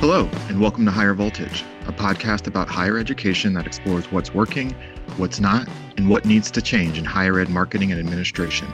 [0.00, 4.70] Hello, and welcome to Higher Voltage, a podcast about higher education that explores what's working,
[5.16, 8.68] what's not, and what needs to change in higher ed marketing and administration.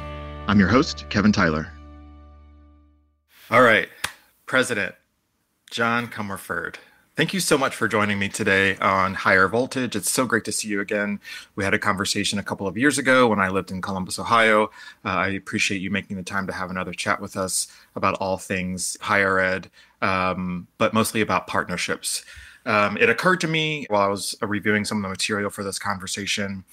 [0.48, 1.72] I'm your host, Kevin Tyler.
[3.50, 3.88] All right,
[4.44, 4.96] President
[5.70, 6.76] John Comerford.
[7.16, 9.94] Thank you so much for joining me today on Higher Voltage.
[9.94, 11.20] It's so great to see you again.
[11.54, 14.64] We had a conversation a couple of years ago when I lived in Columbus, Ohio.
[15.04, 18.36] Uh, I appreciate you making the time to have another chat with us about all
[18.36, 19.70] things higher ed,
[20.04, 22.24] um, but mostly about partnerships.
[22.66, 25.78] Um, it occurred to me while I was reviewing some of the material for this
[25.78, 26.64] conversation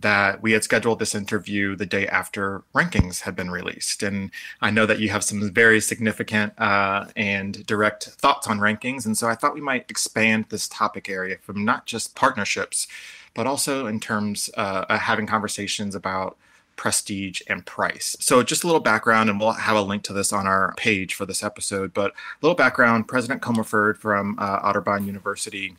[0.00, 4.02] that we had scheduled this interview the day after rankings had been released.
[4.02, 4.30] And
[4.60, 9.04] I know that you have some very significant uh, and direct thoughts on rankings.
[9.06, 12.86] And so I thought we might expand this topic area from not just partnerships,
[13.34, 16.38] but also in terms uh, of having conversations about
[16.78, 18.16] prestige and price.
[18.20, 21.12] So just a little background, and we'll have a link to this on our page
[21.12, 21.92] for this episode.
[21.92, 25.76] But a little background: President Comerford from uh, Otterbein University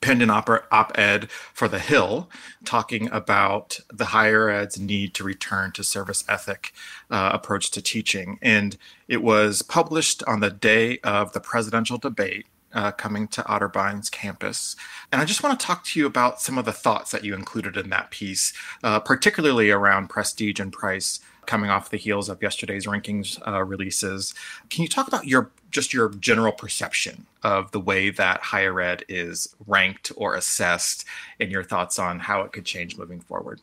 [0.00, 2.30] penned an op ed for The Hill
[2.64, 6.72] talking about the higher ed's need to return to service ethic
[7.10, 8.38] uh, approach to teaching.
[8.40, 8.78] And
[9.08, 12.46] it was published on the day of the presidential debate.
[12.74, 14.74] Uh, coming to Otterbein's campus.
[15.12, 17.32] And I just want to talk to you about some of the thoughts that you
[17.32, 22.42] included in that piece, uh, particularly around prestige and price coming off the heels of
[22.42, 24.34] yesterday's rankings uh, releases.
[24.70, 29.04] Can you talk about your just your general perception of the way that higher ed
[29.08, 31.04] is ranked or assessed,
[31.38, 33.60] and your thoughts on how it could change moving forward?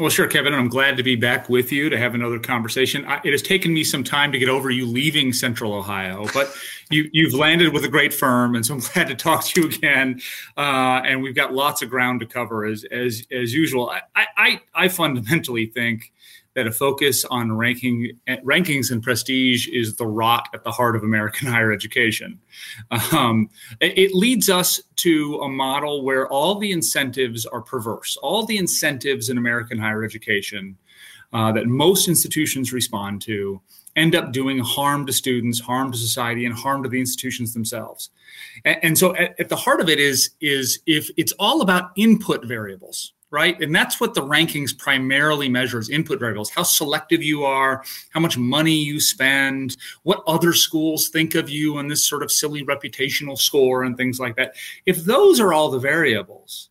[0.00, 0.54] Well, sure, Kevin.
[0.54, 3.04] I'm glad to be back with you to have another conversation.
[3.04, 6.56] I, it has taken me some time to get over you leaving Central Ohio, but
[6.90, 9.68] you, have landed with a great firm, and so I'm glad to talk to you
[9.68, 10.22] again.
[10.56, 13.90] Uh, and we've got lots of ground to cover as as as usual.
[14.16, 16.10] I I, I fundamentally think
[16.54, 21.04] that a focus on ranking rankings and prestige is the rot at the heart of
[21.04, 22.38] American higher education.
[23.12, 23.48] Um,
[23.80, 28.16] it, leads us to a model where all the incentives are perverse.
[28.16, 30.76] All the incentives in American higher education
[31.32, 33.60] uh, that most institutions respond to
[33.96, 38.10] end up doing harm to students, harm to society, and harm to the institutions themselves.
[38.64, 41.90] And, and so, at, at the heart of it is is if it's all about
[41.96, 43.60] input variables right?
[43.60, 48.36] And that's what the rankings primarily measures input variables how selective you are, how much
[48.36, 53.38] money you spend, what other schools think of you on this sort of silly reputational
[53.38, 54.54] score and things like that.
[54.86, 56.70] If those are all the variables,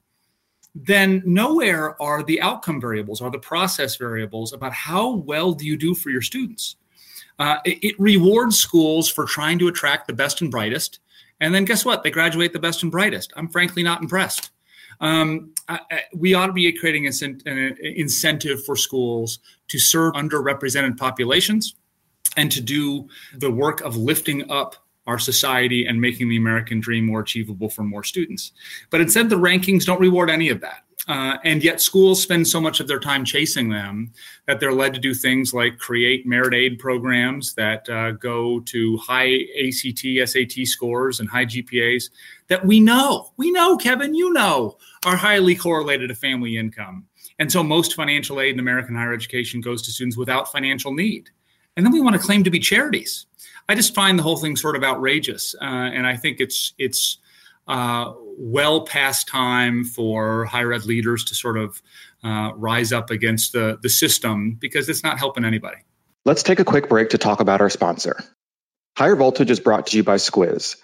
[0.76, 5.78] then nowhere are the outcome variables or the process variables about how well do you
[5.78, 6.76] do for your students.
[7.40, 11.00] Uh, it, it rewards schools for trying to attract the best and brightest.
[11.40, 12.04] And then guess what?
[12.04, 13.32] They graduate the best and brightest.
[13.38, 14.52] I'm frankly not impressed.
[15.00, 19.40] Um, I, I, we ought to be creating an incentive for schools
[19.70, 21.76] to serve underrepresented populations
[22.38, 23.08] and to do
[23.38, 24.76] the work of lifting up
[25.10, 28.52] our society and making the American dream more achievable for more students.
[28.92, 30.84] But instead, the rankings don't reward any of that.
[31.08, 34.12] Uh, and yet, schools spend so much of their time chasing them
[34.46, 38.98] that they're led to do things like create merit aid programs that uh, go to
[38.98, 42.12] high ACT, SAT scores and high GPAs
[42.48, 47.08] that we know, we know, Kevin, you know, are highly correlated to family income.
[47.40, 51.32] And so most financial aid in American higher education goes to students without financial need.
[51.80, 53.26] And then we want to claim to be charities.
[53.70, 55.56] I just find the whole thing sort of outrageous.
[55.56, 57.20] Uh, and I think it's, it's,
[57.70, 61.82] uh, well past time for higher ed leaders to sort of
[62.22, 65.78] uh, rise up against the, the system because it's not helping anybody.
[66.26, 68.22] Let's take a quick break to talk about our sponsor.
[68.98, 70.76] Higher Voltage is brought to you by Squiz.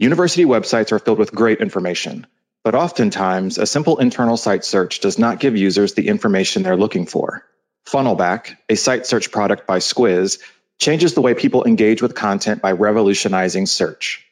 [0.00, 2.26] University websites are filled with great information,
[2.64, 7.06] but oftentimes a simple internal site search does not give users the information they're looking
[7.06, 7.44] for.
[7.86, 10.40] Funnelback, a site search product by Squiz,
[10.78, 14.26] changes the way people engage with content by revolutionizing search.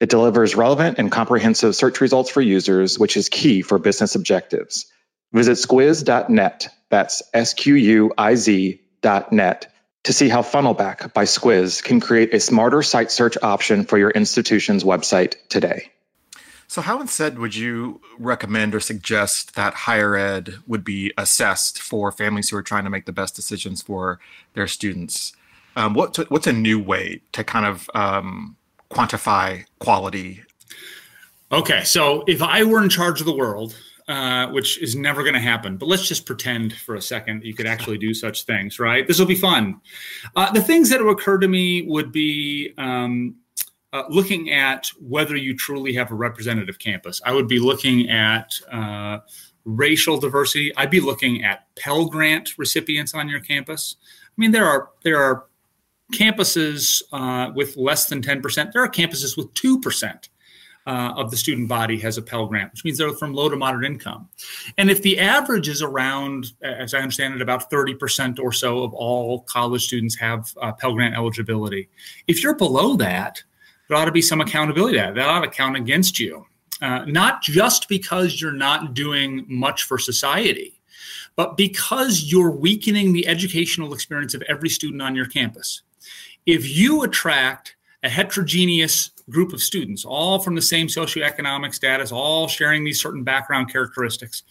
[0.00, 4.86] It delivers relevant and comprehensive search results for users, which is key for business objectives.
[5.32, 9.72] Visit squiz.net, that's S Q U I Z.net,
[10.04, 14.10] to see how Funnelback by Squiz can create a smarter site search option for your
[14.10, 15.90] institution's website today.
[16.70, 22.12] So, how instead would you recommend or suggest that higher ed would be assessed for
[22.12, 24.20] families who are trying to make the best decisions for
[24.54, 25.32] their students?
[25.74, 28.54] Um, what what's a new way to kind of um,
[28.88, 30.42] quantify quality?
[31.50, 33.76] Okay, so if I were in charge of the world,
[34.06, 37.52] uh, which is never going to happen, but let's just pretend for a second you
[37.52, 39.08] could actually do such things, right?
[39.08, 39.80] This will be fun.
[40.36, 43.34] Uh, the things that would occur to me would be um,
[43.92, 47.20] uh, looking at whether you truly have a representative campus.
[47.24, 49.18] I would be looking at uh,
[49.64, 50.74] racial diversity.
[50.76, 53.96] I'd be looking at Pell Grant recipients on your campus.
[54.26, 55.46] I mean, there are there are
[56.12, 58.72] campuses uh, with less than 10%.
[58.72, 60.28] There are campuses with 2%.
[60.86, 63.54] Uh, of the student body has a Pell Grant, which means they're from low to
[63.54, 64.26] moderate income.
[64.78, 68.94] And if the average is around, as I understand it, about 30% or so of
[68.94, 71.90] all college students have uh, Pell Grant eligibility,
[72.26, 73.42] if you're below that,
[73.90, 75.14] there ought to be some accountability to that.
[75.16, 76.46] That ought to count against you.
[76.80, 80.80] Uh, not just because you're not doing much for society,
[81.34, 85.82] but because you're weakening the educational experience of every student on your campus.
[86.46, 92.46] If you attract a heterogeneous group of students, all from the same socioeconomic status, all
[92.46, 94.44] sharing these certain background characteristics,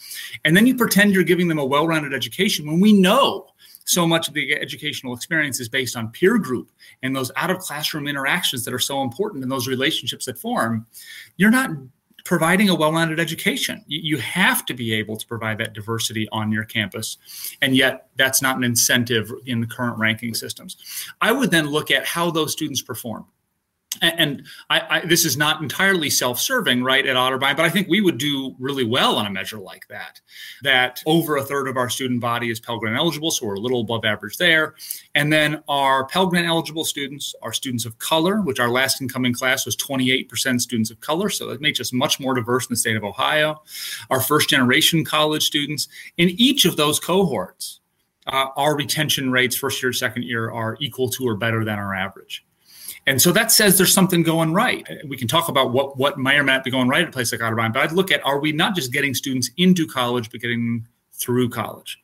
[0.44, 3.48] and then you pretend you're giving them a well rounded education when we know
[3.90, 6.70] so much of the educational experience is based on peer group
[7.02, 10.86] and those out of classroom interactions that are so important and those relationships that form,
[11.38, 11.72] you're not
[12.24, 13.84] providing a well-rounded education.
[13.88, 17.18] You, have to be able to provide that diversity on your campus,
[17.64, 20.78] and yet that's not an incentive in the current ranking systems.
[21.22, 23.26] I would then look at how those students perform
[24.02, 28.02] and I, I, this is not entirely self-serving right at otterbein but i think we
[28.02, 30.22] would do really well on a measure like that
[30.62, 33.60] that over a third of our student body is pell grant eligible so we're a
[33.60, 34.76] little above average there.
[35.16, 39.34] And then our pell grant eligible students are students of color which our last incoming
[39.34, 42.78] class was 28% students of color so that makes us much more diverse in the
[42.78, 43.62] state of ohio.
[44.10, 45.88] Our first generation college students
[46.18, 47.80] in each of those cohorts
[48.28, 51.96] uh, our retention rates first year second year are equal to or better than our
[51.96, 52.46] average
[53.08, 54.88] and so that says there's something going right.
[55.08, 57.12] We can talk about what what may or may not be going right at a
[57.12, 60.30] place like Otterbein, but I'd look at are we not just getting students into college,
[60.32, 62.00] but getting through college?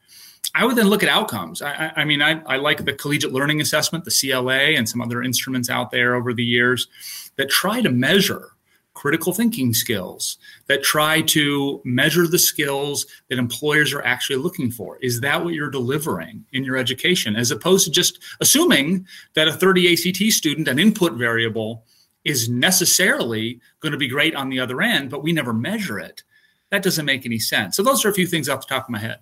[0.53, 1.61] I would then look at outcomes.
[1.61, 5.21] I, I mean, I, I, like the collegiate learning assessment, the CLA, and some other
[5.21, 6.87] instruments out there over the years
[7.35, 8.51] that try to measure
[8.95, 14.97] critical thinking skills that try to measure the skills that employers are actually looking for.
[14.97, 17.35] Is that what you're delivering in your education?
[17.35, 19.05] As opposed to just assuming
[19.35, 21.83] that a 30 ACT student, an input variable,
[22.23, 26.23] is necessarily going to be great on the other end, but we never measure it.
[26.71, 27.77] That doesn't make any sense.
[27.77, 29.19] So, those are a few things off the top of my head.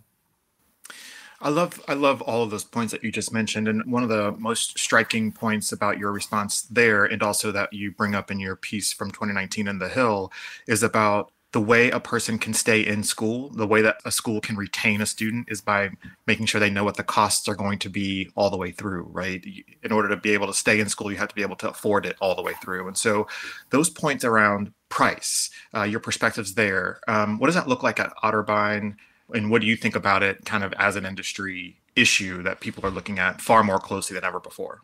[1.44, 4.08] I love I love all of those points that you just mentioned, and one of
[4.08, 8.40] the most striking points about your response there, and also that you bring up in
[8.40, 10.32] your piece from 2019 in the Hill,
[10.68, 13.50] is about the way a person can stay in school.
[13.50, 15.90] The way that a school can retain a student is by
[16.26, 19.04] making sure they know what the costs are going to be all the way through.
[19.12, 19.46] Right?
[19.84, 21.70] In order to be able to stay in school, you have to be able to
[21.70, 22.88] afford it all the way through.
[22.88, 23.28] And so,
[23.70, 27.02] those points around price, uh, your perspectives there.
[27.06, 28.96] Um, what does that look like at Otterbein?
[29.34, 32.86] And what do you think about it kind of as an industry issue that people
[32.86, 34.82] are looking at far more closely than ever before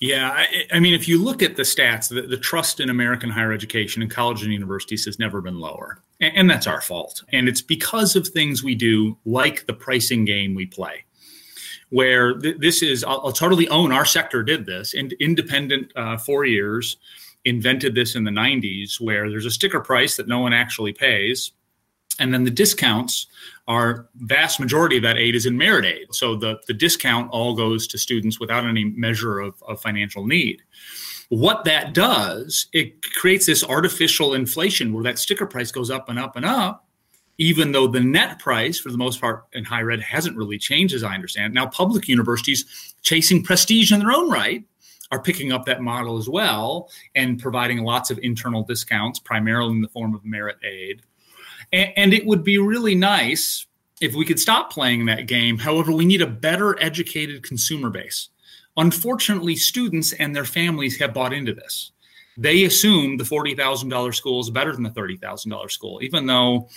[0.00, 3.30] yeah, I, I, mean, if you look at the stats, the, the, trust in American
[3.30, 6.00] higher education and colleges and universities has never been lower.
[6.20, 7.22] And, and, that's our fault.
[7.32, 11.04] And it's because of things we do, like the pricing game we play,
[11.90, 14.94] where th- this is, I'll, I'll, totally own our sector did this.
[14.94, 16.96] And independent uh, four years
[17.44, 21.52] invented this in the 90s, where there's a sticker price that no one actually pays
[22.18, 23.26] and then the discounts
[23.68, 26.06] are vast majority of that aid is in merit aid.
[26.12, 30.62] So the, the discount all goes to students without any measure of, of financial need.
[31.28, 36.18] What that does, it creates this artificial inflation where that sticker price goes up and
[36.18, 36.86] up and up,
[37.38, 40.94] even though the net price, for the most part, in higher ed hasn't really changed,
[40.94, 41.54] as I understand.
[41.54, 44.64] Now, public universities chasing prestige in their own right
[45.10, 49.80] are picking up that model as well and providing lots of internal discounts, primarily in
[49.80, 51.02] the form of merit aid.
[51.72, 53.66] And, it would be really nice
[54.00, 55.58] if we could stop playing that game.
[55.58, 58.28] However, we need a better educated consumer base.
[58.76, 61.92] Unfortunately, students and their families have bought into this.
[62.36, 66.68] They assume the $40,000 school is better than the $30,000 school, even though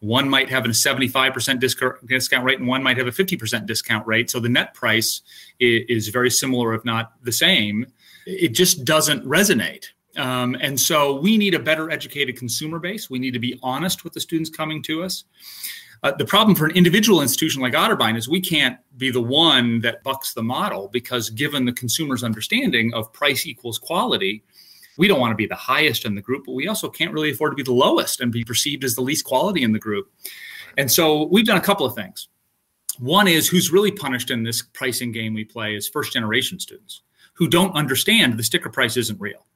[0.00, 1.60] one might have a 75%
[2.08, 4.30] discount rate and one might have a 50% discount rate.
[4.30, 5.22] So the net price
[5.60, 7.86] is, very similar, if not the same.
[8.26, 9.86] It just doesn't resonate.
[10.16, 13.08] Um, and so we need a better educated consumer base.
[13.08, 15.24] We need to be honest with the students coming to us.
[16.02, 19.80] Uh, the problem for an individual institution like Otterbein is we can't be the one
[19.80, 24.42] that bucks the model because, given the consumer's understanding of price equals quality,
[24.98, 27.30] we don't want to be the highest in the group, but we also can't really
[27.30, 30.10] afford to be the lowest and be perceived as the least quality in the group.
[30.76, 32.28] And so we've done a couple of things.
[32.98, 37.02] One is who's really punished in this pricing game we play is first generation students
[37.34, 39.46] who don't understand the sticker price isn't real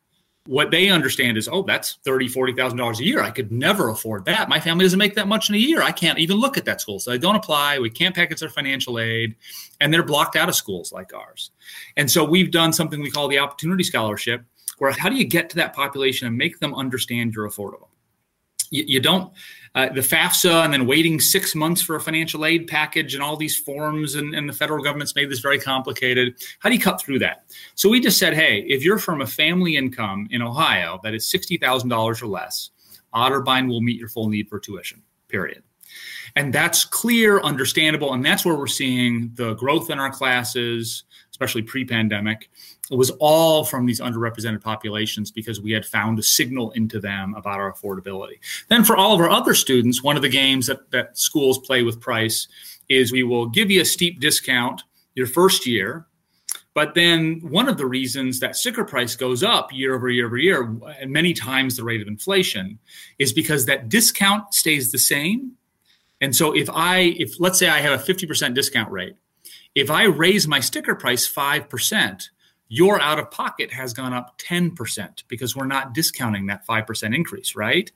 [0.47, 3.23] what they understand is, oh, that's thirty, forty thousand dollars a year.
[3.23, 4.49] I could never afford that.
[4.49, 5.83] My family doesn't make that much in a year.
[5.83, 7.79] I can't even look at that school, so they don't apply.
[7.79, 9.35] We can't package their financial aid,
[9.81, 11.50] and they're blocked out of schools like ours.
[11.97, 14.43] And so we've done something we call the Opportunity Scholarship,
[14.79, 17.88] where how do you get to that population and make them understand you're affordable?
[18.71, 19.33] You, you don't
[19.77, 23.37] uh, the FAFSA and then waiting six months for a financial aid package and all
[23.37, 26.35] these forms, and, and, the federal government's made this very complicated.
[26.61, 27.45] How do you cut through that?
[27.75, 31.27] So we just said, hey, if you're from a family income in Ohio that is
[31.27, 32.71] $60,000 or less,
[33.15, 35.63] Otterbein will meet your full need for tuition, period.
[36.37, 41.63] And that's clear, understandable, and that's where we're seeing the growth in our classes, especially
[41.63, 42.49] pre pandemic.
[42.90, 47.35] It was all from these underrepresented populations because we had found a signal into them
[47.35, 48.38] about our affordability.
[48.69, 51.83] Then, for all of our other students, one of the games that, that schools play
[51.83, 52.47] with price
[52.88, 54.83] is we will give you a steep discount
[55.14, 56.07] your first year.
[56.75, 60.37] But then one of the reasons that sticker price goes up year over year over
[60.37, 62.78] year, and many times the rate of inflation,
[63.19, 65.52] is because that discount stays the same.
[66.21, 69.16] And so if I, if let's say I have a 50% discount rate,
[69.75, 72.28] if I raise my sticker price 5%,
[72.69, 77.55] your out of pocket has gone up 10% because we're not discounting that 5% increase,
[77.55, 77.91] right?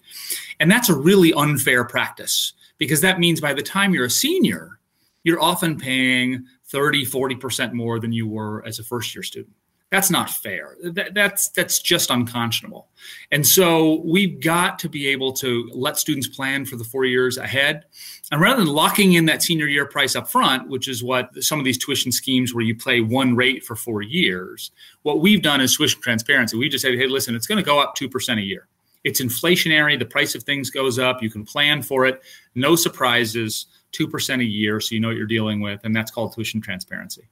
[0.60, 4.78] And that's a really unfair practice because that means by the time you're a senior,
[5.24, 9.54] you're often paying 30, 40% more than you were as a first year student.
[9.90, 10.76] That's not fair.
[10.84, 12.88] That, that's that's just unconscionable.
[13.32, 17.38] And so we've got to be able to let students plan for the four years
[17.38, 17.86] ahead.
[18.30, 21.58] And rather than locking in that senior year price up front, which is what some
[21.58, 24.70] of these tuition schemes where you pay one rate for four years,
[25.02, 26.56] what we've done is tuition transparency.
[26.56, 28.68] We just said, hey, listen, it's going to go up 2% a year.
[29.02, 29.98] It's inflationary.
[29.98, 31.22] The price of things goes up.
[31.22, 32.22] You can plan for it.
[32.54, 34.78] No surprises, 2% a year.
[34.80, 35.80] So you know what you're dealing with.
[35.84, 37.28] And that's called tuition transparency.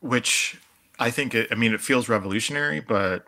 [0.00, 0.58] Which
[0.98, 3.26] I think it, I mean, it feels revolutionary, but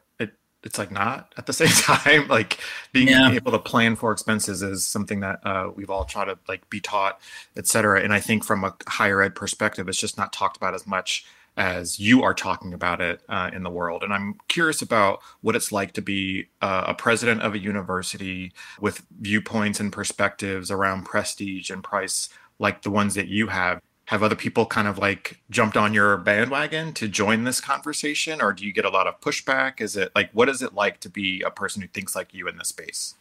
[0.64, 2.26] it's like not at the same time.
[2.28, 2.58] like
[2.92, 3.30] being yeah.
[3.30, 6.80] able to plan for expenses is something that uh, we've all tried to like be
[6.80, 7.20] taught,
[7.56, 8.00] et cetera.
[8.00, 11.24] And I think from a higher ed perspective, it's just not talked about as much
[11.56, 14.02] as you are talking about it uh, in the world.
[14.02, 18.52] And I'm curious about what it's like to be uh, a president of a university
[18.80, 22.28] with viewpoints and perspectives around prestige and price
[22.58, 26.16] like the ones that you have have other people kind of like jumped on your
[26.16, 29.80] bandwagon to join this conversation or do you get a lot of pushback?
[29.80, 32.46] Is it like what is it like to be a person who thinks like you
[32.48, 33.14] in this space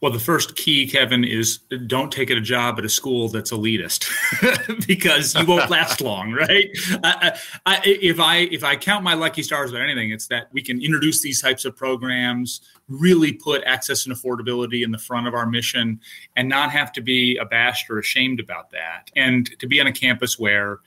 [0.00, 4.08] well, the first key, Kevin, is don't take a job at a school that's elitist
[4.86, 6.68] because you won't last long, right?
[7.04, 10.62] I, I, if I if I count my lucky stars or anything, it's that we
[10.62, 15.34] can introduce these types of programs, really put access and affordability in the front of
[15.34, 16.00] our mission,
[16.34, 19.92] and not have to be abashed or ashamed about that, and to be on a
[19.92, 20.80] campus where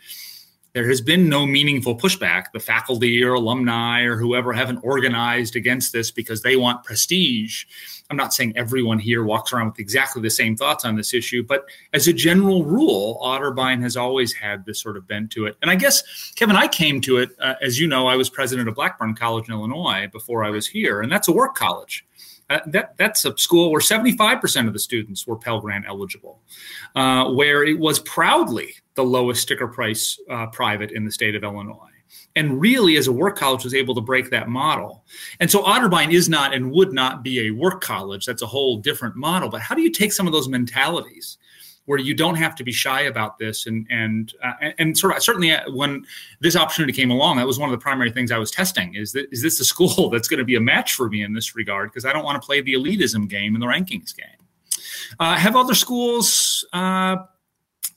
[0.73, 2.45] there has been no meaningful pushback.
[2.51, 7.65] The faculty or alumni or whoever haven't organized against this because they want prestige.
[8.09, 11.43] I'm not saying everyone here walks around with exactly the same thoughts on this issue,
[11.43, 15.57] but as a general rule, Otterbein has always had this sort of bent to it.
[15.61, 18.67] And I guess, Kevin, I came to it, uh, as you know, I was president
[18.67, 22.05] of Blackburn College in Illinois before I was here, and that's a work college.
[22.49, 26.41] Uh, that that's a school where 75% of the students were Pell Grant eligible,
[26.95, 31.43] uh, where it was proudly the lowest sticker price uh, private in the state of
[31.43, 31.89] Illinois.
[32.35, 35.03] And really, as a work college, was able to break that model.
[35.39, 38.25] And so Otterbein is not and would not be a work college.
[38.25, 39.49] That's a whole different model.
[39.49, 41.37] But how do you take some of those mentalities
[41.85, 43.67] where you don't have to be shy about this.
[43.67, 46.05] And and uh, and sort of certainly uh, when
[46.39, 48.95] this opportunity came along that was one of the primary things i was testing.
[48.95, 51.33] Is that is this a school that's going to be a match for me in
[51.33, 51.89] this regard?
[51.89, 54.27] Because i don't want to play the elitism game and the rankings game.
[55.19, 57.17] Uh, have other schools uh,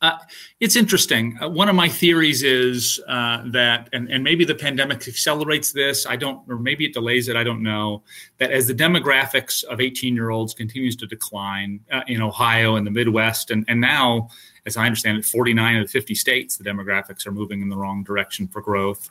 [0.02, 0.18] uh,
[0.60, 1.38] it's interesting.
[1.40, 6.06] Uh, one of my theories is uh, that, and, and maybe the pandemic accelerates this.
[6.06, 7.36] I don't, or maybe it delays it.
[7.36, 8.02] I don't know.
[8.38, 12.86] That as the demographics of 18 year olds continues to decline uh, in Ohio and
[12.86, 14.28] the Midwest, and, and now,
[14.66, 17.76] as I understand it, 49 of the 50 states, the demographics are moving in the
[17.76, 19.08] wrong direction for growth.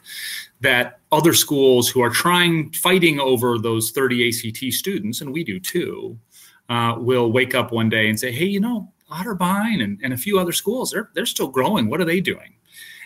[0.61, 5.59] That other schools who are trying, fighting over those 30 ACT students, and we do
[5.59, 6.19] too,
[6.69, 10.17] uh, will wake up one day and say, hey, you know, Otterbein and, and a
[10.17, 11.89] few other schools, they're, they're still growing.
[11.89, 12.55] What are they doing?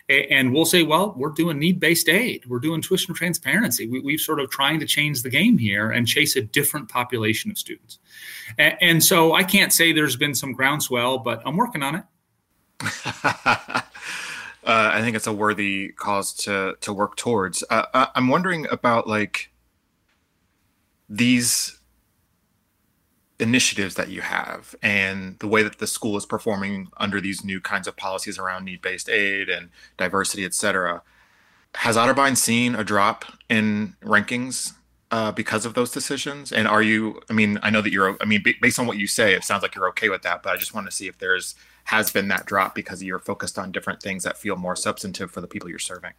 [0.09, 2.43] And we'll say, well, we're doing need based aid.
[2.47, 3.87] We're doing tuition transparency.
[3.87, 7.51] We, we've sort of trying to change the game here and chase a different population
[7.51, 7.99] of students.
[8.57, 12.03] And, and so I can't say there's been some groundswell, but I'm working on it.
[13.13, 13.81] uh,
[14.63, 17.63] I think it's a worthy cause to to work towards.
[17.69, 19.51] Uh, I'm wondering about like
[21.09, 21.78] these
[23.39, 27.61] initiatives that you have and the way that the school is performing under these new
[27.61, 31.01] kinds of policies around need-based aid and diversity, et cetera.
[31.75, 34.73] Has Otterbein seen a drop in rankings
[35.11, 36.51] uh, because of those decisions?
[36.51, 37.21] And are you?
[37.29, 38.17] I mean, I know that you're.
[38.19, 40.43] I mean, based on what you say, it sounds like you're okay with that.
[40.43, 41.55] But I just want to see if there's
[41.85, 45.41] has been that drop because you're focused on different things that feel more substantive for
[45.41, 46.13] the people you're serving.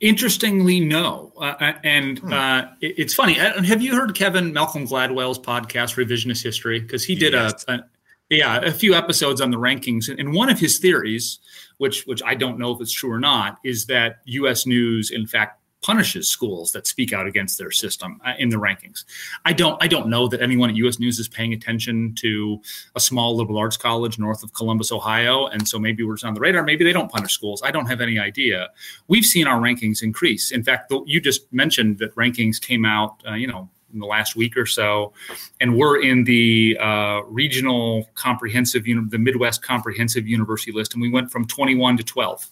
[0.00, 1.32] Interestingly, no.
[1.36, 2.32] Uh, uh and hmm.
[2.32, 3.34] uh, it, it's funny.
[3.34, 6.80] Have you heard Kevin Malcolm Gladwell's podcast, Revisionist History?
[6.80, 7.64] Because he did yes.
[7.68, 7.84] a, a,
[8.28, 11.38] yeah a few episodes on the rankings, and one of his theories,
[11.78, 14.66] which which I don't know if it's true or not, is that U.S.
[14.66, 19.04] News in fact punishes schools that speak out against their system uh, in the rankings.
[19.44, 22.60] I don't I don't know that anyone at US News is paying attention to
[22.96, 26.34] a small liberal arts college north of Columbus, Ohio, and so maybe we're just on
[26.34, 26.64] the radar.
[26.64, 27.62] Maybe they don't punish schools.
[27.64, 28.68] I don't have any idea.
[29.06, 30.50] We've seen our rankings increase.
[30.50, 34.34] In fact, you just mentioned that rankings came out, uh, you know, in the last
[34.34, 35.12] week or so,
[35.60, 41.00] and we're in the uh, regional comprehensive, you know, the Midwest comprehensive university list, and
[41.00, 42.44] we went from 21 to 12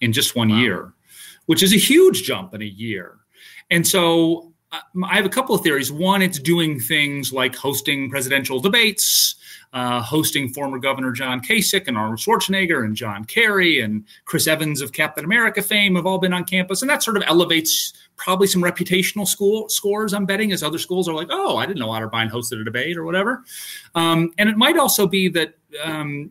[0.00, 0.58] in just one wow.
[0.58, 0.92] year
[1.50, 3.16] which is a huge jump in a year.
[3.70, 5.90] And so uh, I have a couple of theories.
[5.90, 9.34] One, it's doing things like hosting presidential debates,
[9.72, 14.80] uh, hosting former Governor John Kasich and Arnold Schwarzenegger and John Kerry and Chris Evans
[14.80, 18.46] of Captain America fame have all been on campus, and that sort of elevates probably
[18.46, 20.14] some reputational school scores.
[20.14, 22.96] I'm betting as other schools are like, oh, I didn't know Otterbein hosted a debate
[22.96, 23.42] or whatever.
[23.96, 26.30] Um, and it might also be that um,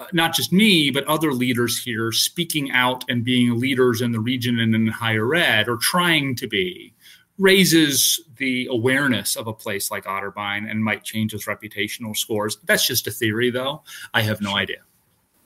[0.00, 4.20] uh, not just me, but other leaders here speaking out and being leaders in the
[4.20, 6.94] region and in higher ed, or trying to be,
[7.38, 12.56] raises the awareness of a place like Otterbein and might change its reputational scores.
[12.64, 13.82] That's just a theory, though.
[14.14, 14.58] I have no sure.
[14.58, 14.78] idea.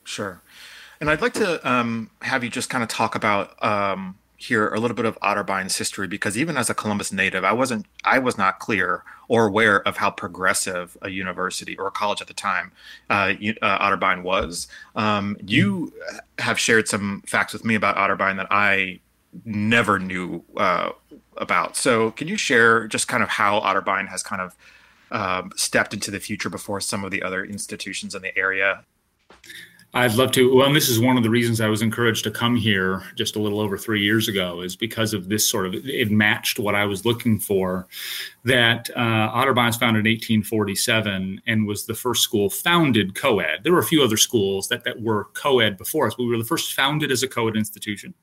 [0.05, 0.41] Sure.
[1.01, 4.79] And I'd like to um, have you just kind of talk about um, here a
[4.79, 8.37] little bit of Otterbein's history because even as a Columbus native, I wasn't I was
[8.37, 12.71] not clear or aware of how progressive a university or a college at the time
[13.09, 14.67] uh, uh, Otterbein was.
[14.95, 15.93] Um, you
[16.39, 18.99] have shared some facts with me about Otterbein that I
[19.43, 20.91] never knew uh,
[21.37, 21.75] about.
[21.75, 24.55] So can you share just kind of how Otterbein has kind of
[25.11, 28.83] um, stepped into the future before some of the other institutions in the area?
[29.97, 30.53] I'd love to.
[30.53, 33.37] Well, and this is one of the reasons I was encouraged to come here just
[33.37, 36.75] a little over three years ago, is because of this sort of it matched what
[36.75, 37.87] I was looking for.
[38.43, 43.61] That uh, Otterbein was founded in 1847 and was the first school founded co-ed.
[43.63, 46.37] There were a few other schools that that were co-ed before us, but we were
[46.37, 48.13] the first founded as a co-ed institution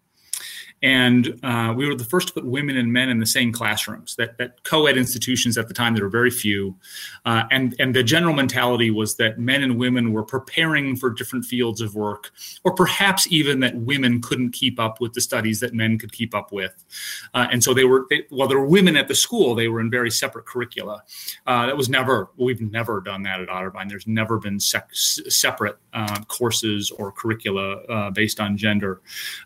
[0.82, 4.16] and uh, we were the first to put women and men in the same classrooms.
[4.16, 6.76] That, that co-ed institutions at the time there were very few,
[7.24, 11.44] uh, and and the general mentality was that men and women were preparing for different
[11.44, 12.30] fields of work,
[12.64, 16.34] or perhaps even that women couldn't keep up with the studies that men could keep
[16.34, 16.84] up with,
[17.34, 19.80] uh, and so they were they, while there were women at the school, they were
[19.80, 21.02] in very separate curricula.
[21.46, 23.88] Uh, that was never we've never done that at Otterbein.
[23.88, 29.00] There's never been sec- separate uh, courses or curricula uh, based on gender.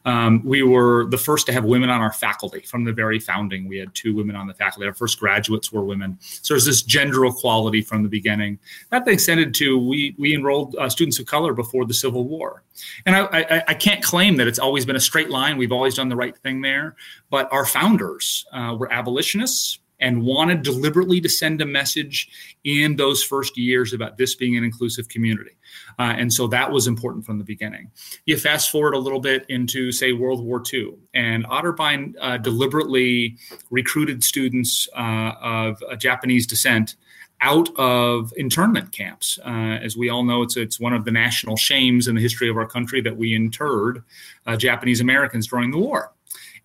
[0.05, 3.67] Um, we were the first to have women on our faculty from the very founding.
[3.69, 4.87] We had two women on the faculty.
[4.87, 6.17] Our first graduates were women.
[6.21, 8.59] So there's this gender equality from the beginning.
[8.91, 12.63] That extended to we we enrolled uh, students of color before the Civil War,
[13.05, 15.57] and I, I, I can't claim that it's always been a straight line.
[15.57, 16.95] We've always done the right thing there,
[17.29, 22.29] but our founders uh, were abolitionists and wanted deliberately to send a message
[22.65, 25.53] in those first years about this being an inclusive community.
[25.99, 27.91] Uh, and so that was important from the beginning.
[28.27, 33.37] You fast forward a little bit into, say, World War II, and Otterbein uh, deliberately
[33.71, 36.97] recruited students uh, of Japanese descent
[37.43, 39.39] out of internment camps.
[39.45, 42.49] Uh, as we all know, it's it's one of the national shames in the history
[42.49, 44.03] of our country that we interred
[44.47, 46.13] uh, Japanese Americans during the war.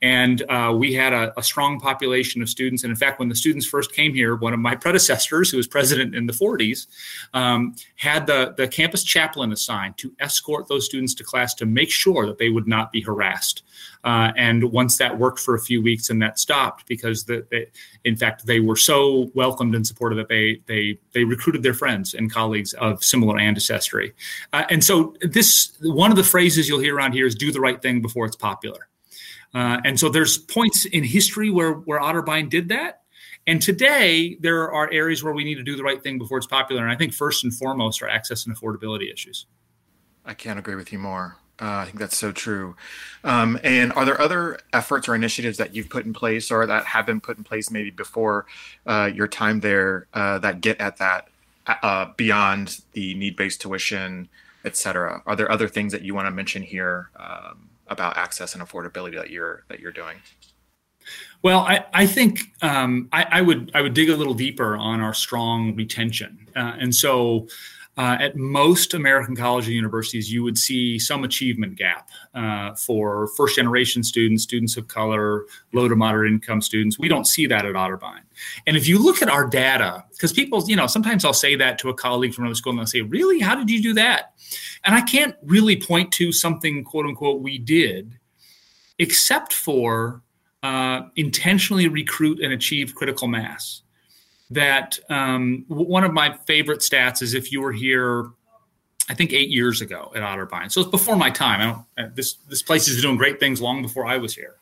[0.02, 2.84] And uh, we had a, a, strong population of students.
[2.84, 5.68] And in fact, when the students first came here, one of my predecessors, who was
[5.68, 6.88] president in the 40s,
[7.34, 11.92] um, had the, the campus chaplain assigned to escort those students to class to make
[11.92, 13.64] sure that they would not be harassed.
[14.04, 17.68] Uh, and once that worked for a few weeks and that stopped because the, they,
[18.04, 22.16] in fact they were so welcomed and supported that they they they recruited their friends
[22.16, 24.14] and colleagues of similar ancestry
[24.54, 27.60] uh, and so this one of the phrases you'll hear around here is do the
[27.60, 28.88] right thing before it's popular
[29.54, 33.02] uh, and so there's points in history where where Otterbein did that.
[33.48, 36.48] And today there are areas where we need to do the right thing before it's
[36.48, 36.84] popular.
[36.84, 39.48] And I think first and foremost are access and affordability issues.
[40.24, 41.38] I can't agree with you more.
[41.60, 42.76] Uh, I think that's so true.
[43.24, 46.86] Um, and are there other efforts or initiatives that you've put in place or that
[46.86, 48.46] have been put in place maybe before
[48.86, 51.28] uh, your time there uh, that get at that
[51.66, 54.30] uh, beyond the need-based tuition,
[54.66, 55.24] et cetera?
[55.26, 59.16] Are there other things that you want to mention here um, about access and affordability
[59.16, 60.18] that you're that you're doing?
[61.44, 65.02] Well, I, I think um, I, I, would I would dig a little deeper on
[65.02, 67.48] our strong retention, uh, and so
[67.98, 73.28] uh, at most American colleges and universities, you would see some achievement gap uh, for
[73.36, 76.98] first generation students, students of color, low to moderate income students.
[76.98, 78.22] We don't see that at Otterbein.
[78.68, 81.78] And if you look at our data, because people, you know, sometimes I'll say that
[81.80, 83.40] to a colleague from another school and they'll say, Really?
[83.40, 84.34] How did you do that?
[84.84, 88.18] And I can't really point to something, quote unquote, we did
[89.02, 90.22] except for
[90.62, 93.82] uh, intentionally recruit and achieve critical mass.
[94.52, 98.30] That um, one of my favorite stats is if you were here
[99.10, 100.72] I think eight years ago at Otterbein.
[100.72, 101.86] So it's before my time.
[101.98, 104.58] Uh, this this place is doing great things long before I was here.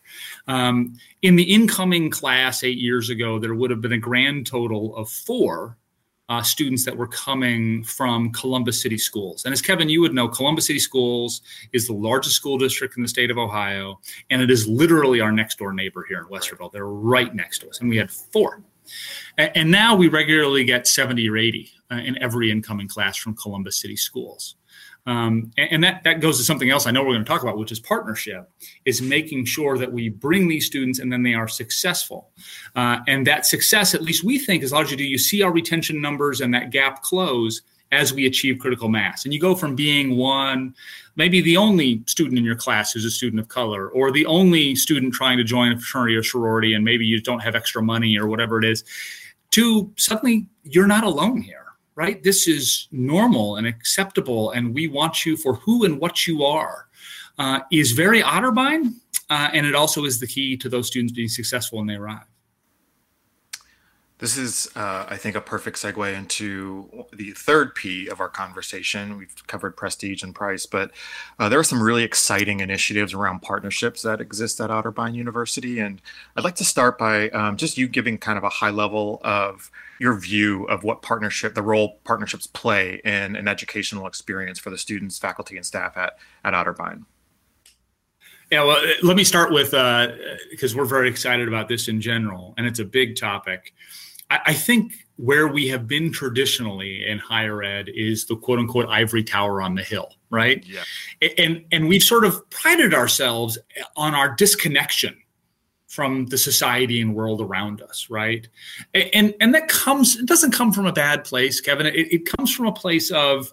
[0.48, 4.96] Um, in the incoming class eight years ago, there would have been a grand total
[4.96, 5.78] of four
[6.30, 9.46] uh, students that were coming from Columbus City Schools.
[9.46, 11.42] And as Kevin, you would know, Columbus City Schools
[11.74, 14.00] is the largest school district in the state of Ohio,
[14.30, 16.72] and it is literally our next door neighbor here in Westerville.
[16.72, 18.62] They're right next to us, and we had four.
[19.38, 23.78] And now we regularly get 70 or 80 uh, in every incoming class from Columbus
[23.78, 24.56] City Schools.
[25.06, 27.58] Um, and, that, that goes to something else I know we're going to talk about,
[27.58, 28.50] which is partnership,
[28.86, 32.30] is making sure that we bring these students and then they are successful.
[32.76, 36.00] Uh, and that success, at least we think, as largely do you see our retention
[36.00, 39.26] numbers and that gap close as we achieve critical mass.
[39.26, 40.76] And you go from being one,
[41.16, 44.76] maybe the only student in your class who's a student of color, or the only
[44.76, 48.16] student trying to join a fraternity or sorority, and maybe you don't have extra money
[48.16, 48.84] or whatever it is,
[49.52, 51.69] to suddenly you're not alone here
[52.00, 52.24] right?
[52.24, 56.88] This is normal and acceptable, and we want you for who and what you are,
[57.38, 58.94] uh, is very Otterbein,
[59.30, 62.29] uh, and it also is the key to those students being successful when they arrive.
[64.20, 69.18] This is, uh, I think, a perfect segue into the third P of our conversation.
[69.18, 70.92] We've covered prestige and price, but
[71.40, 75.80] uh, there are some really exciting initiatives around partnerships that exist at Otterbein University.
[75.80, 76.02] And
[76.36, 79.72] I'd like to start by um, just you giving kind of a high level of
[80.02, 84.78] your view of what partnership, the role partnerships play in an educational experience for the
[84.78, 87.06] students, faculty, and staff at, at Otterbein.
[88.52, 89.72] Yeah, well, let me start with
[90.52, 93.74] because uh, we're very excited about this in general, and it's a big topic.
[94.30, 98.88] I, I think where we have been traditionally in higher ed is the quote unquote
[98.88, 100.64] ivory tower on the hill, right?
[100.66, 100.84] Yeah.
[101.38, 103.58] And and we've sort of prided ourselves
[103.96, 105.18] on our disconnection
[105.88, 108.48] from the society and world around us, right?
[108.94, 111.88] And and that comes it doesn't come from a bad place, Kevin.
[111.88, 113.52] It, it comes from a place of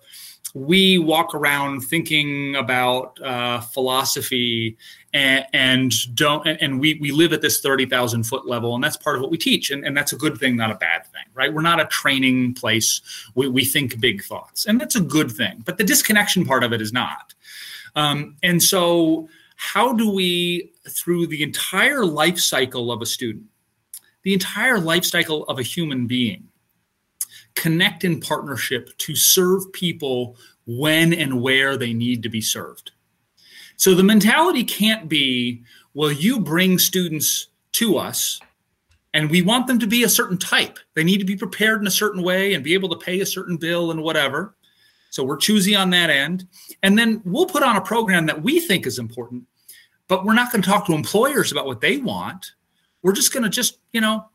[0.54, 4.76] we walk around thinking about uh, philosophy
[5.12, 9.16] and, and don't and we we live at this 30,000 foot level and that's part
[9.16, 11.52] of what we teach and, and that's a good thing not a bad thing right?
[11.52, 13.00] We're not a training place.
[13.34, 16.72] We, we think big thoughts and that's a good thing but the disconnection part of
[16.72, 17.34] it is not.
[17.94, 23.46] Um, and so how do we through the entire life cycle of a student,
[24.22, 26.48] the entire life cycle of a human being,
[27.56, 32.92] connect in partnership to serve people when and where they need to be served.
[33.76, 35.64] So the mentality can't be,
[35.94, 38.40] well, you bring students to us
[39.12, 40.78] and we want them to be a certain type.
[40.94, 43.26] They need to be prepared in a certain way and be able to pay a
[43.26, 44.54] certain bill and whatever.
[45.10, 46.46] So we're choosy on that end.
[46.82, 49.44] And then we'll put on a program that we think is important
[50.08, 52.52] but we're not going to talk to employers about what they want.
[53.02, 54.26] We're just going to just, you know,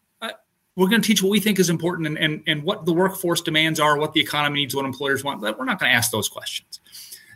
[0.81, 3.39] we're going to teach what we think is important and, and, and what the workforce
[3.39, 5.39] demands are, what the economy needs, what employers want.
[5.39, 6.79] But We're not going to ask those questions.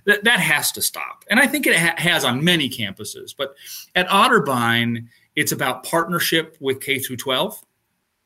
[0.05, 1.23] That, that has to stop.
[1.29, 3.35] And I think it ha- has on many campuses.
[3.37, 3.53] But
[3.93, 5.05] at Otterbein,
[5.35, 7.63] it's about partnership with K through 12.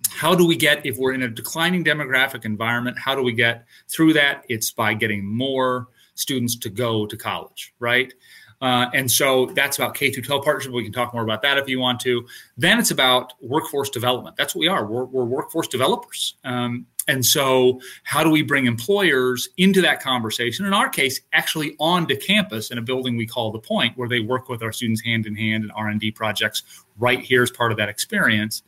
[0.10, 3.66] How do we get, if we're in a declining demographic environment, how do we get
[3.90, 4.46] through that?
[4.48, 8.14] It's by getting more students to go to college, right?
[8.62, 10.74] Uh, and so that's about K through 12 partnership.
[10.74, 12.28] We can talk more about that if you want to.
[12.58, 14.36] Then it's about workforce development.
[14.36, 14.86] That's what we are.
[14.86, 16.36] We're, we're workforce developers.
[16.44, 20.66] Um, and so, how do we bring employers into that conversation?
[20.66, 24.20] In our case, actually onto campus in a building we call the Point, where they
[24.20, 26.62] work with our students hand in hand in R and D projects
[27.00, 28.62] right here as part of that experience.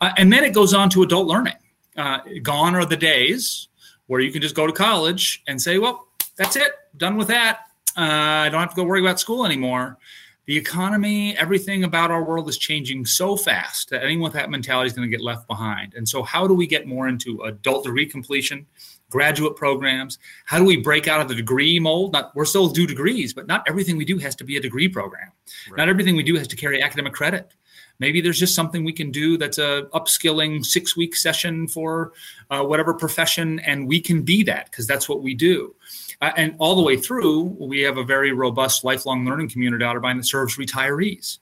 [0.00, 1.54] Uh, and then it goes on to adult learning.
[1.96, 3.68] Uh, gone are the days
[4.08, 7.60] where you can just go to college and say, "Well, that's it, done with that."
[7.96, 9.98] Uh, I don't have to go worry about school anymore.
[10.46, 14.88] The economy, everything about our world is changing so fast that anyone with that mentality
[14.88, 15.94] is going to get left behind.
[15.94, 18.66] And so, how do we get more into adult degree completion,
[19.08, 20.18] graduate programs?
[20.44, 22.12] How do we break out of the degree mold?
[22.12, 24.88] Not we're still do degrees, but not everything we do has to be a degree
[24.88, 25.32] program.
[25.70, 25.78] Right.
[25.78, 27.54] Not everything we do has to carry academic credit.
[27.98, 32.12] Maybe there's just something we can do that's a upskilling six week session for
[32.50, 35.74] uh, whatever profession, and we can be that because that's what we do.
[36.20, 39.96] Uh, and all the way through, we have a very robust lifelong learning community out
[39.96, 41.38] of that serves retirees.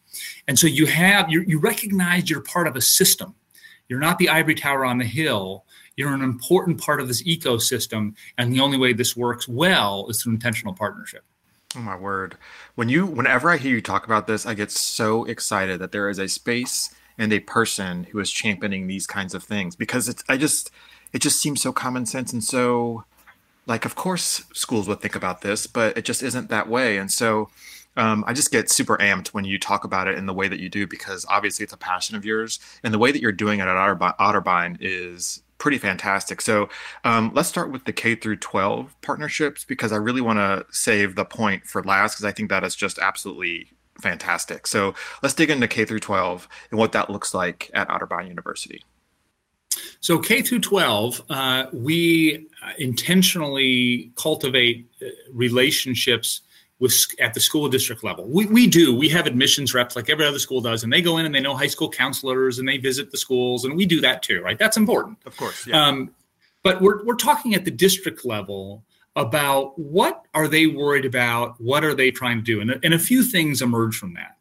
[0.48, 3.34] And so you have you, you recognize you're part of a system.
[3.88, 5.64] You're not the ivory tower on the hill.
[5.96, 10.22] You're an important part of this ecosystem, and the only way this works well is
[10.22, 11.24] through intentional partnership.
[11.76, 12.38] Oh my word!
[12.74, 16.08] When you, whenever I hear you talk about this, I get so excited that there
[16.08, 20.24] is a space and a person who is championing these kinds of things because it's.
[20.28, 20.70] I just,
[21.12, 23.04] it just seems so common sense and so
[23.66, 27.10] like of course schools would think about this but it just isn't that way and
[27.10, 27.48] so
[27.96, 30.60] um, I just get super amped when you talk about it in the way that
[30.60, 33.60] you do because obviously it's a passion of yours, and the way that you're doing
[33.60, 36.40] it at Otterbein is pretty fantastic.
[36.40, 36.68] So
[37.04, 41.14] um, let's start with the K through 12 partnerships because I really want to save
[41.14, 43.68] the point for last because I think that is just absolutely
[44.00, 44.66] fantastic.
[44.66, 48.82] So let's dig into K through 12 and what that looks like at Otterbein University.
[50.00, 52.46] So K through 12, uh, we
[52.78, 56.42] intentionally cultivate uh, relationships
[56.82, 58.26] with at the school district level.
[58.26, 58.94] We, we do.
[58.94, 61.40] We have admissions reps like every other school does, and they go in and they
[61.40, 64.58] know high school counselors and they visit the schools, and we do that too, right?
[64.58, 65.18] That's important.
[65.24, 65.64] Of course.
[65.64, 65.86] Yeah.
[65.86, 66.10] Um,
[66.64, 68.82] but we're we're talking at the district level
[69.14, 72.98] about what are they worried about, what are they trying to do, and, and a
[72.98, 74.36] few things emerge from that.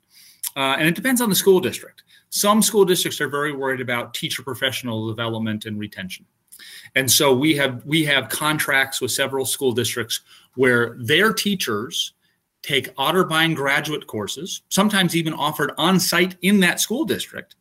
[0.56, 2.04] Uh, and it depends on the school district.
[2.30, 6.26] Some school districts are very worried about teacher professional development and retention.
[6.96, 10.22] And so we have we have contracts with several school districts
[10.56, 12.14] where their teachers
[12.62, 17.56] take Otterbein graduate courses, sometimes even offered on site in that school district.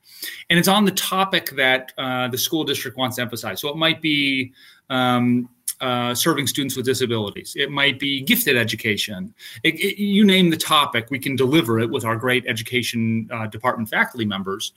[0.50, 3.60] And it's on the topic that uh, the school district wants to emphasize.
[3.60, 4.52] So it might be
[4.90, 5.48] um,
[5.80, 7.54] uh, serving students with disabilities.
[7.56, 9.34] It might be gifted education.
[9.62, 13.46] It, it, you name the topic, we can deliver it with our great education uh,
[13.46, 14.72] department faculty members.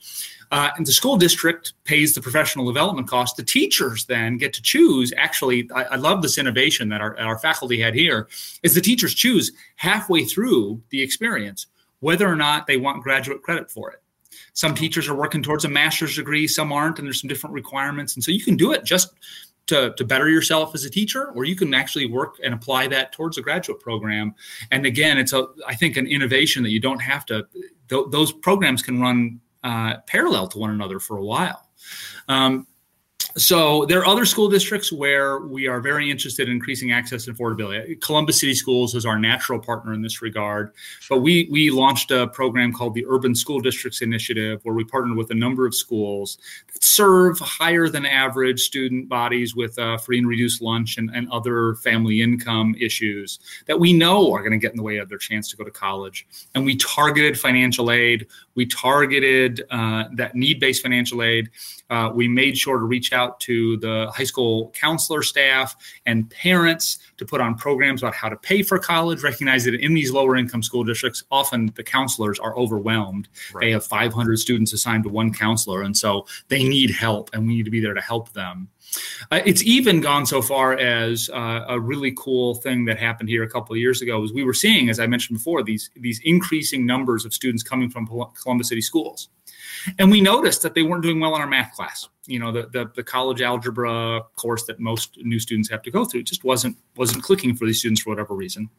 [0.50, 3.36] Uh, and the school district pays the professional development cost.
[3.36, 5.12] The teachers then get to choose.
[5.16, 8.28] Actually, I, I love this innovation that our, our faculty had here.
[8.62, 11.66] Is the teachers choose halfway through the experience
[12.00, 14.02] whether or not they want graduate credit for it.
[14.52, 18.14] Some teachers are working towards a master's degree, some aren't, and there's some different requirements.
[18.14, 19.14] And so you can do it just
[19.66, 23.12] to, to better yourself as a teacher, or you can actually work and apply that
[23.12, 24.34] towards a graduate program.
[24.70, 27.46] And again, it's a I think an innovation that you don't have to.
[27.88, 31.68] Th- those programs can run uh, parallel to one another for a while.
[32.28, 32.66] Um,
[33.36, 37.36] so there are other school districts where we are very interested in increasing access and
[37.36, 38.00] affordability.
[38.00, 40.72] Columbus City Schools is our natural partner in this regard,
[41.10, 45.16] but we we launched a program called the Urban School Districts Initiative, where we partnered
[45.16, 46.38] with a number of schools
[46.72, 51.28] that serve higher than average student bodies with uh, free and reduced lunch and, and
[51.30, 55.08] other family income issues that we know are going to get in the way of
[55.08, 56.26] their chance to go to college.
[56.54, 58.28] And we targeted financial aid.
[58.54, 61.50] We targeted uh, that need-based financial aid.
[61.90, 66.98] Uh, we made sure to reach out to the high school counselor staff and parents
[67.18, 69.22] to put on programs about how to pay for college.
[69.22, 73.28] Recognize that in these lower income school districts, often the counselors are overwhelmed.
[73.52, 73.66] Right.
[73.66, 77.56] They have 500 students assigned to one counselor, and so they need help, and we
[77.56, 78.68] need to be there to help them.
[79.30, 83.42] Uh, it's even gone so far as uh, a really cool thing that happened here
[83.42, 86.20] a couple of years ago was we were seeing, as I mentioned before, these these
[86.24, 89.28] increasing numbers of students coming from Columbus City schools,
[89.98, 92.08] and we noticed that they weren't doing well in our math class.
[92.26, 96.04] You know, the, the, the college algebra course that most new students have to go
[96.04, 98.70] through just wasn't wasn't clicking for these students for whatever reason.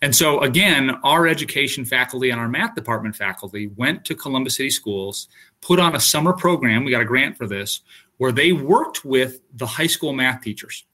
[0.00, 4.70] And so again, our education faculty and our math department faculty went to Columbus City
[4.70, 5.28] schools,
[5.60, 6.84] put on a summer program.
[6.84, 7.80] We got a grant for this,
[8.16, 10.84] where they worked with the high school math teachers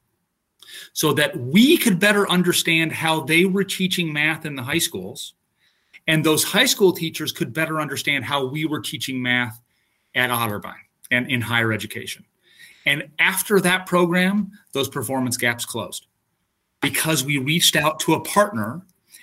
[0.92, 5.34] so that we could better understand how they were teaching math in the high schools.
[6.06, 9.60] And those high school teachers could better understand how we were teaching math
[10.14, 10.74] at Otterbein
[11.10, 12.24] and in higher education.
[12.84, 16.06] And after that program, those performance gaps closed
[16.80, 18.82] because we reached out to a partner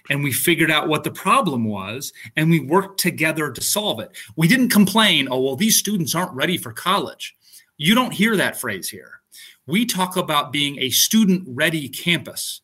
[0.09, 4.11] and we figured out what the problem was and we worked together to solve it.
[4.35, 7.35] We didn't complain, oh, well, these students aren't ready for college.
[7.77, 9.21] You don't hear that phrase here.
[9.65, 12.61] We talk about being a student ready campus,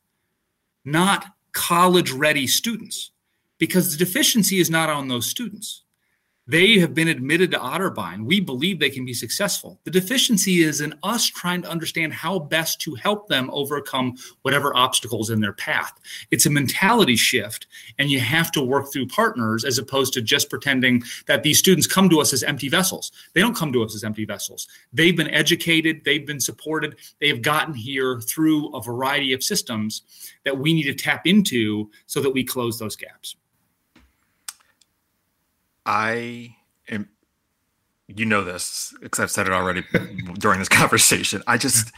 [0.83, 3.11] not college ready students,
[3.59, 5.83] because the deficiency is not on those students.
[6.49, 8.25] They have been admitted to Otterbein.
[8.25, 9.79] We believe they can be successful.
[9.83, 14.75] The deficiency is in us trying to understand how best to help them overcome whatever
[14.75, 15.93] obstacles in their path.
[16.31, 17.67] It's a mentality shift,
[17.99, 21.85] and you have to work through partners as opposed to just pretending that these students
[21.85, 23.11] come to us as empty vessels.
[23.33, 24.67] They don't come to us as empty vessels.
[24.91, 30.01] They've been educated, they've been supported, they have gotten here through a variety of systems
[30.45, 33.35] that we need to tap into so that we close those gaps.
[35.89, 36.55] I
[36.87, 37.09] am,
[38.07, 39.83] you know this because I've said it already
[40.37, 41.41] during this conversation.
[41.47, 41.91] I just,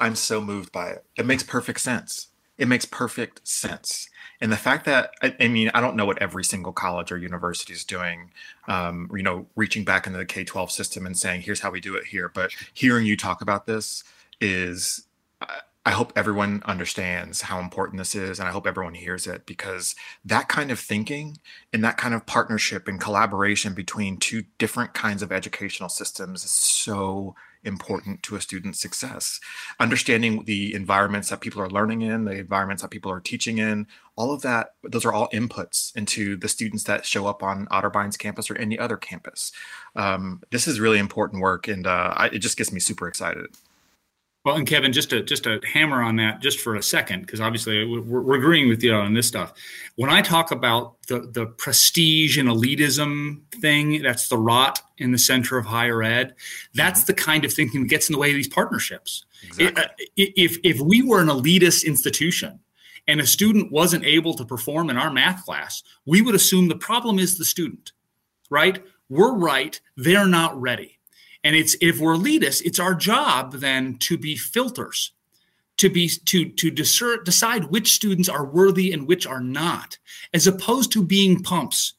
[0.00, 1.04] I'm so moved by it.
[1.16, 2.26] It makes perfect sense.
[2.58, 4.08] It makes perfect sense.
[4.40, 7.18] And the fact that, I, I mean, I don't know what every single college or
[7.18, 8.32] university is doing,
[8.66, 11.80] um, you know, reaching back into the K 12 system and saying, here's how we
[11.80, 12.28] do it here.
[12.28, 14.02] But hearing you talk about this
[14.40, 15.04] is,
[15.86, 19.94] I hope everyone understands how important this is and I hope everyone hears it because
[20.24, 21.38] that kind of thinking
[21.72, 26.50] and that kind of partnership and collaboration between two different kinds of educational systems is
[26.50, 29.38] so important to a student's success.
[29.78, 33.86] Understanding the environments that people are learning in, the environments that people are teaching in,
[34.16, 38.18] all of that, those are all inputs into the students that show up on Otterbeins
[38.18, 39.52] campus or any other campus.
[39.94, 43.54] Um, this is really important work, and uh, I, it just gets me super excited.
[44.46, 47.40] Well, and Kevin, just to just to hammer on that just for a second, because
[47.40, 49.52] obviously we're, we're, agreeing with you on this stuff.
[49.96, 55.18] When I talk about the the prestige and elitism thing, that's the rot in the
[55.18, 56.36] center of higher ed.
[56.74, 57.06] That's mm-hmm.
[57.06, 59.24] the kind of thinking that gets in the way of these partnerships.
[59.42, 60.06] Exactly.
[60.16, 62.60] If if we were an elitist institution
[63.08, 66.76] and a student wasn't able to perform in our math class, we would assume the
[66.76, 67.90] problem is the student,
[68.48, 68.80] right?
[69.08, 70.95] We're right; they're not ready
[71.46, 75.12] and it's if we're elitists, it's our job then to be filters,
[75.76, 79.96] to be to to decide which students are worthy and which are not,
[80.34, 81.92] as opposed to being pumps.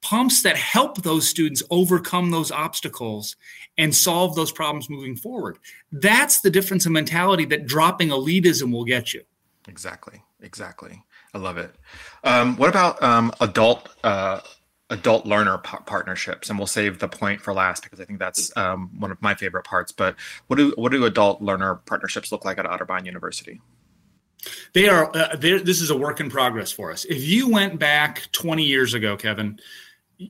[0.00, 3.34] Pumps that help those students overcome those obstacles
[3.78, 5.58] and solve those problems moving forward.
[5.90, 9.22] That's the difference in mentality that dropping elitism will get you.
[9.66, 10.22] Exactly.
[10.40, 11.02] Exactly.
[11.34, 11.74] I love it.
[12.22, 14.40] Um, what about um, adult uh,
[14.90, 18.54] adult learner p- partnerships and we'll save the point for last because i think that's
[18.56, 22.44] um, one of my favorite parts but what do what do adult learner partnerships look
[22.44, 23.60] like at otterbein university?
[24.72, 27.04] They are uh, this is a work in progress for us.
[27.04, 29.60] If you went back 20 years ago kevin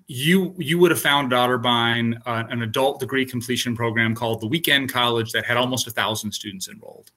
[0.06, 4.92] you you would have found otterbein uh, an adult degree completion program called the weekend
[4.92, 7.10] college that had almost a thousand students enrolled.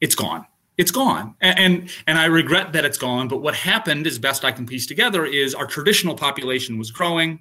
[0.00, 0.46] It's gone
[0.82, 1.36] it's gone.
[1.40, 4.66] And, and, and i regret that it's gone but what happened as best i can
[4.66, 7.38] piece together is our traditional population was growing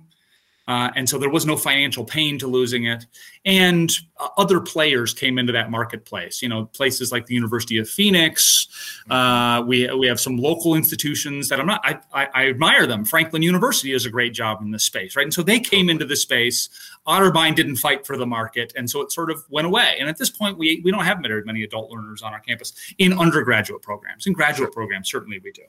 [0.68, 3.06] uh, and so there was no financial pain to losing it.
[3.46, 6.42] And uh, other players came into that marketplace.
[6.42, 8.68] You know, places like the University of Phoenix.
[9.10, 11.82] Uh, we we have some local institutions that I'm not.
[11.84, 13.06] I, I, I, admire them.
[13.06, 15.24] Franklin University does a great job in this space, right?
[15.24, 16.70] And so they came into the space.
[17.08, 19.96] Otterbein didn't fight for the market, and so it sort of went away.
[20.00, 22.74] And at this point, we we don't have very many adult learners on our campus
[23.00, 24.28] in undergraduate programs.
[24.28, 25.64] In graduate programs, certainly we do.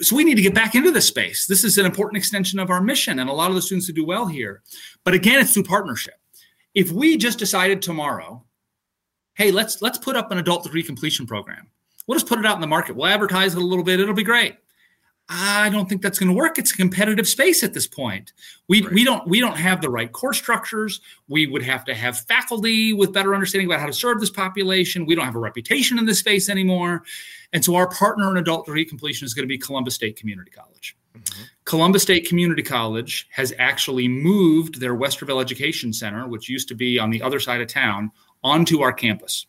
[0.00, 1.46] So we need to get back into this space.
[1.46, 3.92] This is an important extension of our mission and a lot of the students who
[3.92, 4.62] do well here.
[5.04, 6.14] But again, it's through partnership.
[6.74, 8.44] If we just decided tomorrow,
[9.34, 11.68] hey, let's let's put up an adult degree completion program.
[12.06, 12.96] We'll just put it out in the market.
[12.96, 14.00] We'll advertise it a little bit.
[14.00, 14.56] It'll be great.
[15.28, 16.56] I don't think that's going to work.
[16.56, 18.32] It's a competitive space at this point.
[18.68, 18.92] We right.
[18.92, 21.00] we don't we don't have the right course structures.
[21.28, 25.04] We would have to have faculty with better understanding about how to serve this population.
[25.04, 27.02] We don't have a reputation in this space anymore.
[27.56, 30.50] And so our partner in adult degree completion is going to be Columbus State Community
[30.50, 30.94] College.
[31.16, 31.42] Mm-hmm.
[31.64, 36.98] Columbus State Community College has actually moved their Westerville Education Center, which used to be
[36.98, 38.12] on the other side of town,
[38.44, 39.46] onto our campus.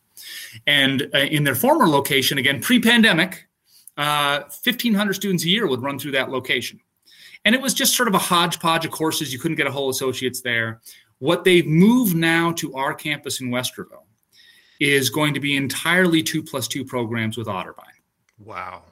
[0.65, 3.49] And uh, in their former location, again, pre pandemic,
[3.97, 6.79] uh, 1,500 students a year would run through that location.
[7.43, 9.33] And it was just sort of a hodgepodge of courses.
[9.33, 10.79] You couldn't get a whole associates there.
[11.19, 14.05] What they've moved now to our campus in Westerville
[14.79, 17.96] is going to be entirely two plus two programs with Otterbein.
[18.43, 18.83] Wow.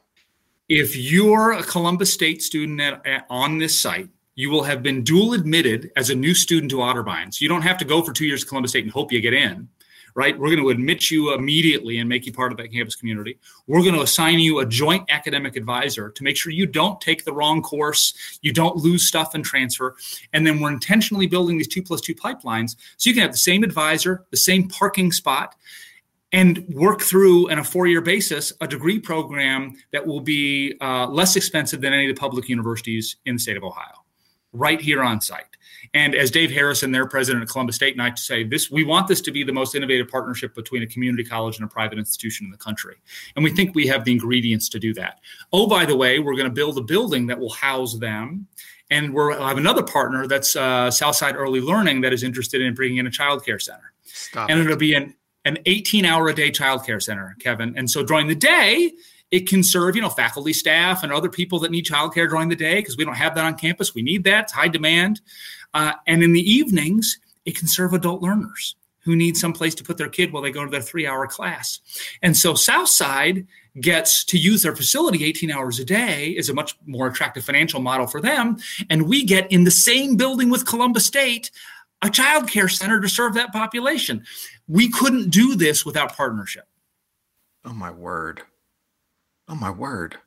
[0.68, 5.04] If you're a Columbus State student at, at, on this site, you will have been
[5.04, 7.34] dual admitted as a new student to Otterbein.
[7.34, 9.22] So you don't have to go for two years to Columbus State and hope you
[9.22, 9.70] get in
[10.16, 10.40] right?
[10.40, 13.38] We're going to admit you immediately and make you part of that campus community.
[13.68, 17.26] We're going to assign you a joint academic advisor to make sure you don't take
[17.26, 19.96] the wrong course, you don't lose stuff and transfer.
[20.34, 23.38] And then we're intentionally building these two plus two pipelines so you can have the
[23.38, 25.56] same advisor, the same parking spot,
[26.36, 31.38] and work through on a four-year basis a degree program that will be uh, less
[31.38, 34.04] expensive than any of the public universities in the state of Ohio,
[34.52, 35.46] right here on site.
[35.94, 39.08] And as Dave Harrison, their president of Columbus State, and I say this, we want
[39.08, 42.46] this to be the most innovative partnership between a community college and a private institution
[42.46, 42.96] in the country.
[43.38, 45.20] And we think we have the ingredients to do that.
[45.54, 48.48] Oh, by the way, we're going to build a building that will house them.
[48.92, 52.74] And we will have another partner that's uh, Southside Early Learning that is interested in
[52.74, 53.94] bringing in a child care center.
[54.04, 54.66] Stop and it.
[54.66, 57.74] it'll be an, an 18 hour a day childcare center, Kevin.
[57.78, 58.92] And so during the day,
[59.32, 62.56] it can serve, you know, faculty, staff, and other people that need childcare during the
[62.56, 63.96] day because we don't have that on campus.
[63.96, 65.22] We need that; it's high demand.
[65.74, 69.84] Uh, and in the evenings, it can serve adult learners who need some place to
[69.84, 71.80] put their kid while they go to their three hour class.
[72.22, 73.46] And so Southside
[73.80, 77.82] gets to use their facility 18 hours a day is a much more attractive financial
[77.82, 78.58] model for them.
[78.90, 81.52] And we get in the same building with Columbus State
[82.06, 84.24] a child care center to serve that population.
[84.68, 86.66] We couldn't do this without partnership.
[87.66, 88.44] Oh my word.
[89.48, 90.18] Oh my word.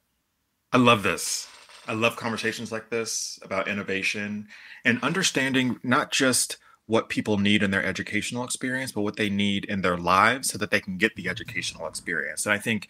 [0.72, 1.48] I love this.
[1.86, 4.48] I love conversations like this about innovation
[4.84, 9.64] and understanding not just what people need in their educational experience, but what they need
[9.66, 12.44] in their lives so that they can get the educational experience.
[12.44, 12.88] And I think,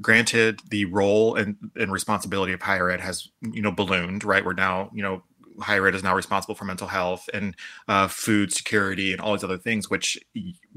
[0.00, 4.44] granted, the role and, and responsibility of higher ed has, you know, ballooned, right?
[4.44, 5.24] We're now, you know,
[5.60, 7.54] higher ed is now responsible for mental health and
[7.88, 9.90] uh, food security and all these other things.
[9.90, 10.18] Which,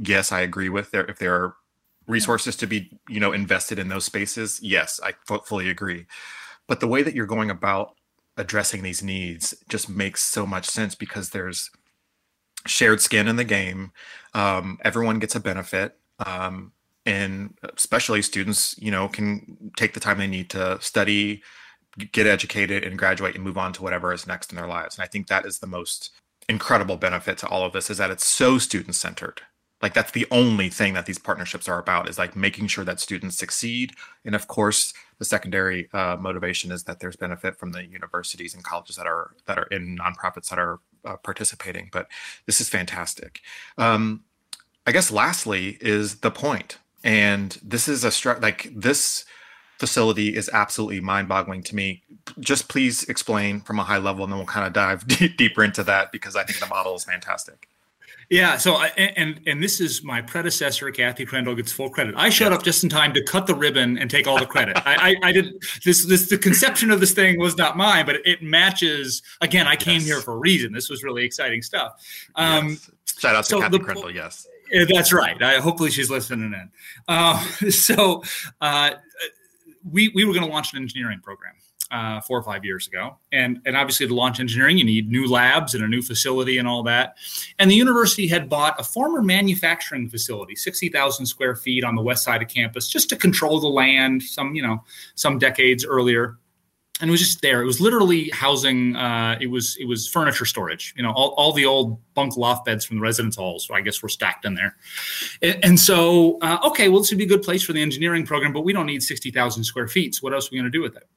[0.01, 0.91] yes, I agree with.
[0.91, 1.55] There, if there are
[2.07, 6.05] resources to be, you know, invested in those spaces, yes, I f- fully agree.
[6.67, 7.95] But the way that you're going about
[8.37, 11.69] addressing these needs just makes so much sense because there's
[12.65, 13.91] shared skin in the game.
[14.33, 15.97] Um, everyone gets a benefit.
[16.25, 16.71] Um,
[17.05, 21.43] and especially students, you know, can take the time they need to study,
[21.97, 24.95] get educated, and graduate and move on to whatever is next in their lives.
[24.95, 26.11] And I think that is the most
[26.49, 29.41] incredible benefit to all of this is that it's so student centered
[29.83, 33.01] like that's the only thing that these partnerships are about is like making sure that
[33.01, 33.91] students succeed.
[34.23, 38.63] And of course the secondary uh, motivation is that there's benefit from the universities and
[38.63, 41.89] colleges that are that are in nonprofits that are uh, participating.
[41.91, 42.07] But
[42.45, 43.41] this is fantastic.
[43.77, 44.23] Um,
[44.87, 46.77] i guess lastly is the point.
[47.03, 49.25] And this is a stru- like this
[49.83, 52.01] facility is absolutely mind-boggling to me
[52.39, 55.05] just please explain from a high level and then we'll kind of dive
[55.37, 57.67] deeper into that because i think the model is fantastic
[58.29, 58.57] yeah.
[58.57, 62.15] So, and and this is my predecessor, Kathy Krendl, gets full credit.
[62.17, 64.75] I showed up just in time to cut the ribbon and take all the credit.
[64.87, 65.53] I, I, I, did
[65.85, 66.05] this.
[66.05, 69.21] This the conception of this thing was not mine, but it matches.
[69.41, 70.05] Again, I came yes.
[70.05, 70.73] here for a reason.
[70.73, 71.93] This was really exciting stuff.
[72.35, 72.91] Um, yes.
[73.19, 74.13] Shout out to so Kathy the, Krendl.
[74.13, 74.47] Yes.
[74.89, 75.39] That's right.
[75.43, 76.71] I, hopefully, she's listening in.
[77.07, 78.23] Uh, so,
[78.61, 78.91] uh,
[79.89, 81.53] we we were going to launch an engineering program
[81.93, 83.17] uh, four or five years ago.
[83.31, 86.67] And, and obviously, to launch engineering, you need new labs and a new facility and
[86.67, 87.17] all that.
[87.59, 92.23] And the university had bought a former manufacturing facility, 60,000 square feet on the west
[92.23, 94.83] side of campus, just to control the land some, you know,
[95.15, 96.37] some decades earlier.
[97.01, 97.61] And it was just there.
[97.61, 98.95] It was literally housing.
[98.95, 100.93] Uh, it was it was furniture storage.
[100.95, 103.67] You know, all, all the old bunk loft beds from the residence halls.
[103.73, 104.75] I guess were stacked in there.
[105.41, 108.25] And, and so, uh, okay, well, this would be a good place for the engineering
[108.25, 110.15] program, but we don't need sixty thousand square feet.
[110.15, 111.07] So what else are we going to do with it?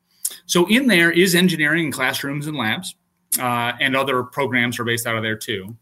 [0.47, 2.95] So in there is engineering and classrooms and labs,
[3.39, 5.77] uh, and other programs are based out of there too.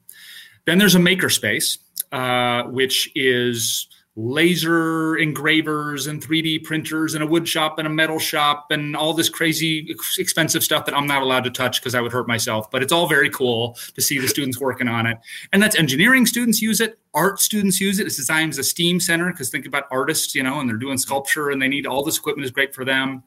[0.66, 1.78] Then there's a makerspace,
[2.10, 3.86] uh, which is
[4.16, 9.12] laser engravers and 3D printers and a wood shop and a metal shop and all
[9.12, 12.70] this crazy expensive stuff that I'm not allowed to touch because I would hurt myself.
[12.70, 15.18] But it's all very cool to see the students working on it.
[15.52, 18.06] And that's engineering students use it, art students use it.
[18.06, 20.98] It's designed as a STEAM center because think about artists, you know, and they're doing
[20.98, 23.24] sculpture and they need all this equipment is great for them.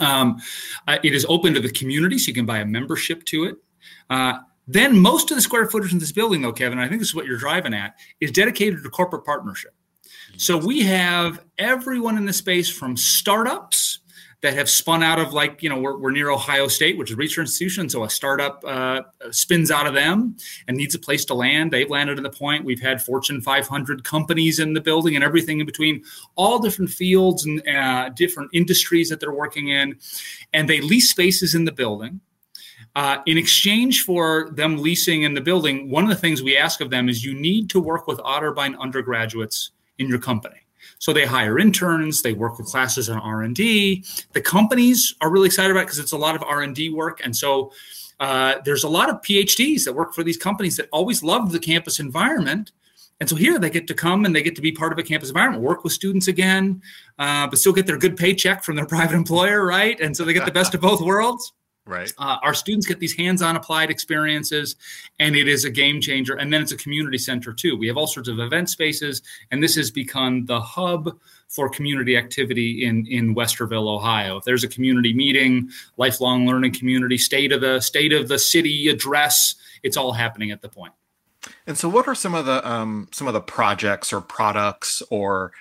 [0.00, 0.40] Um,
[0.88, 3.56] uh, it is open to the community, so you can buy a membership to it.
[4.10, 7.10] Uh, then most of the square footage in this building, though, Kevin, I think this
[7.10, 9.74] is what you're driving at, is dedicated to corporate partnership.
[10.36, 14.00] So we have everyone in the space from startups
[14.42, 17.14] that have spun out of like you know we're, we're near ohio state which is
[17.14, 17.88] a research institution.
[17.88, 20.36] So a startup uh, spins out of them
[20.68, 21.72] and needs a place to land.
[21.72, 22.64] They've landed at the point.
[22.64, 26.04] We've had fortune 500 companies in the building and everything in between
[26.36, 29.98] all different fields and uh, different industries that they're working in.
[30.52, 32.20] And they lease spaces in the building.
[32.96, 36.82] Uh, in exchange for them leasing in the building, one of the things we ask
[36.82, 40.56] of them is you need to work with Otterbein undergraduates in your company.
[40.98, 44.04] So they hire interns, they work with classes on R&D.
[44.32, 47.20] The companies are really excited about it because it's a lot of R&D work.
[47.24, 47.72] And so
[48.20, 51.58] uh, there's a lot of PhDs that work for these companies that always love the
[51.58, 52.72] campus environment.
[53.20, 55.02] And so here they get to come and they get to be part of a
[55.02, 56.82] campus environment, work with students again,
[57.18, 59.98] uh, but still get their good paycheck from their private employer, right?
[60.00, 61.52] And so they get the best of both worlds.
[61.86, 62.10] Right.
[62.16, 64.76] Uh, our students get these hands-on applied experiences,
[65.18, 66.34] and it is a game changer.
[66.34, 67.76] And then it's a community center too.
[67.76, 69.20] We have all sorts of event spaces,
[69.50, 71.18] and this has become the hub
[71.48, 74.38] for community activity in in Westerville, Ohio.
[74.38, 75.68] If there's a community meeting,
[75.98, 80.62] lifelong learning community, state of the state of the city address, it's all happening at
[80.62, 80.94] the point.
[81.66, 85.52] And so, what are some of the um, some of the projects or products or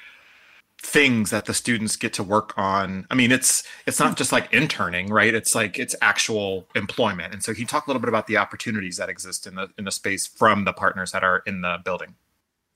[0.84, 4.54] things that the students get to work on i mean it's it's not just like
[4.54, 8.10] interning right it's like it's actual employment and so can you talk a little bit
[8.10, 11.42] about the opportunities that exist in the in the space from the partners that are
[11.48, 12.14] in the building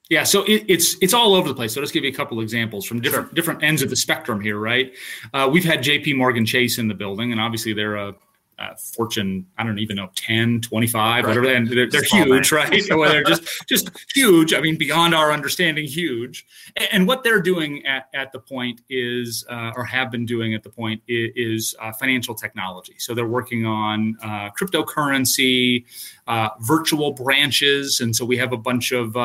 [0.10, 1.74] yeah, so it, it's it's all over the place.
[1.74, 3.34] So let's give you a couple examples from different sure.
[3.34, 4.94] different ends of the spectrum here, right?
[5.34, 6.14] Uh, we've had J.P.
[6.14, 8.16] Morgan Chase in the building, and obviously they're a
[8.60, 11.30] uh, Fortune, I don't even know, 10, 25, right.
[11.30, 11.54] whatever.
[11.54, 12.84] And they're, they're huge, right?
[12.90, 14.54] well, they're just, just huge.
[14.54, 16.46] I mean, beyond our understanding, huge.
[16.76, 20.54] And, and what they're doing at, at the point is, uh, or have been doing
[20.54, 22.96] at the point, is, is uh, financial technology.
[22.98, 25.86] So they're working on uh, cryptocurrency,
[26.28, 28.02] uh, virtual branches.
[28.02, 29.16] And so we have a bunch of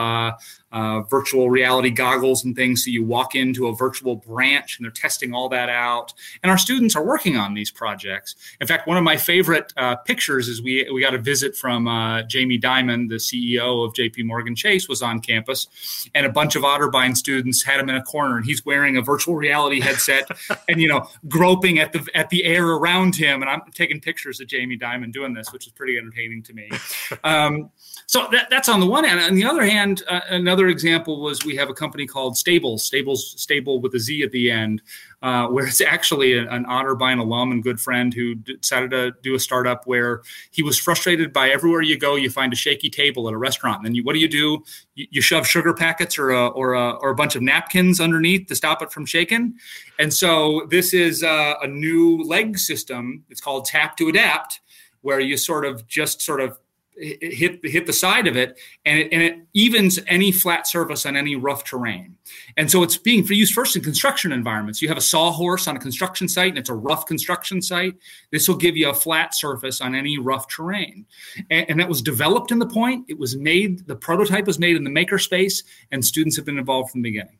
[0.72, 2.84] uh, virtual reality goggles and things.
[2.84, 6.12] So you walk into a virtual branch and they're testing all that out.
[6.42, 8.34] And our students are working on these projects.
[8.60, 11.86] In fact, one of my favorite uh, pictures is we we got a visit from
[11.86, 14.24] uh, Jamie Dimon, the CEO of J.P.
[14.24, 18.02] Morgan Chase, was on campus, and a bunch of Otterbein students had him in a
[18.02, 20.28] corner, and he's wearing a virtual reality headset,
[20.68, 24.40] and you know, groping at the at the air around him, and I'm taking pictures
[24.40, 26.70] of Jamie Dimon doing this, which is pretty entertaining to me.
[27.24, 27.70] Um,
[28.06, 29.20] so that, that's on the one hand.
[29.20, 30.20] On the other hand, uh,
[30.62, 34.30] another example was we have a company called Stables, Stables, Stable with a Z at
[34.30, 34.80] the end,
[35.20, 39.12] uh, where it's actually an, honor by an alum and good friend who decided to
[39.22, 42.88] do a startup where he was frustrated by everywhere you go, you find a shaky
[42.88, 43.78] table at a restaurant.
[43.78, 44.62] And then you, what do you do?
[44.94, 48.46] You, you shove sugar packets or a, or, a, or a bunch of napkins underneath
[48.46, 49.54] to stop it from shaking.
[49.98, 53.24] And so this is a, a new leg system.
[53.30, 54.60] It's called Tap to Adapt,
[55.00, 56.56] where you sort of just sort of
[56.96, 61.16] hit hit the side of it and, it and it evens any flat surface on
[61.16, 62.16] any rough terrain.
[62.56, 64.82] And so it's being used first in construction environments.
[64.82, 67.94] You have a sawhorse on a construction site and it's a rough construction site.
[68.30, 71.06] This will give you a flat surface on any rough terrain.
[71.50, 73.06] And, and that was developed in the point.
[73.08, 76.90] It was made the prototype was made in the makerspace and students have been involved
[76.90, 77.38] from the beginning.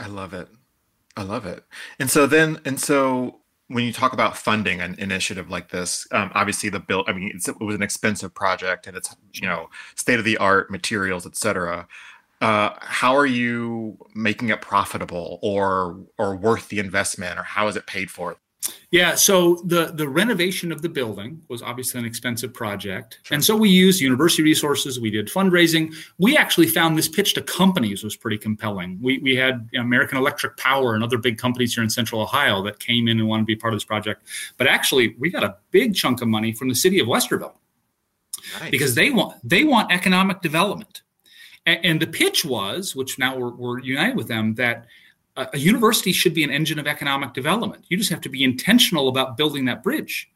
[0.00, 0.48] I love it.
[1.16, 1.64] I love it.
[1.98, 6.30] And so then and so when you talk about funding an initiative like this, um,
[6.34, 10.18] obviously the build, I mean, it was an expensive project and it's, you know, state
[10.18, 11.86] of the art materials, et cetera.
[12.40, 17.76] Uh, how are you making it profitable or, or worth the investment or how is
[17.76, 18.36] it paid for?
[18.90, 23.34] Yeah, so the the renovation of the building was obviously an expensive project, sure.
[23.34, 24.98] and so we used university resources.
[24.98, 25.94] We did fundraising.
[26.16, 28.98] We actually found this pitch to companies was pretty compelling.
[29.00, 32.78] We we had American Electric Power and other big companies here in Central Ohio that
[32.78, 34.22] came in and wanted to be part of this project.
[34.56, 37.54] But actually, we got a big chunk of money from the city of Westerville
[38.58, 38.70] nice.
[38.70, 41.02] because they want they want economic development,
[41.66, 44.86] and, and the pitch was, which now we're, we're united with them, that
[45.52, 47.84] a university should be an engine of economic development.
[47.88, 50.28] You just have to be intentional about building that bridge.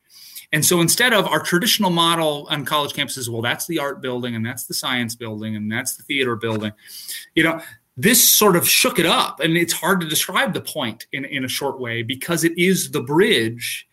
[0.53, 4.35] And so instead of our traditional model on college campuses, well, that's the art building
[4.37, 6.73] and that's the science building and that's the theater building,
[7.35, 7.61] you know,
[7.97, 9.41] this sort of shook it up.
[9.41, 12.91] And it's hard to describe the point in, in a short way because it is
[12.91, 13.89] the bridge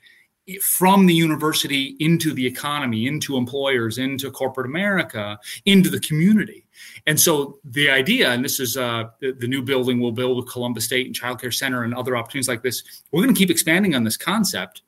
[0.62, 6.66] from the university into the economy, into employers, into corporate America, into the community.
[7.08, 10.52] And so the idea, and this is uh, the, the, new building we'll build with
[10.52, 13.50] Columbus State and Child Care Center and other opportunities like this, we're going to keep
[13.50, 14.82] expanding on this concept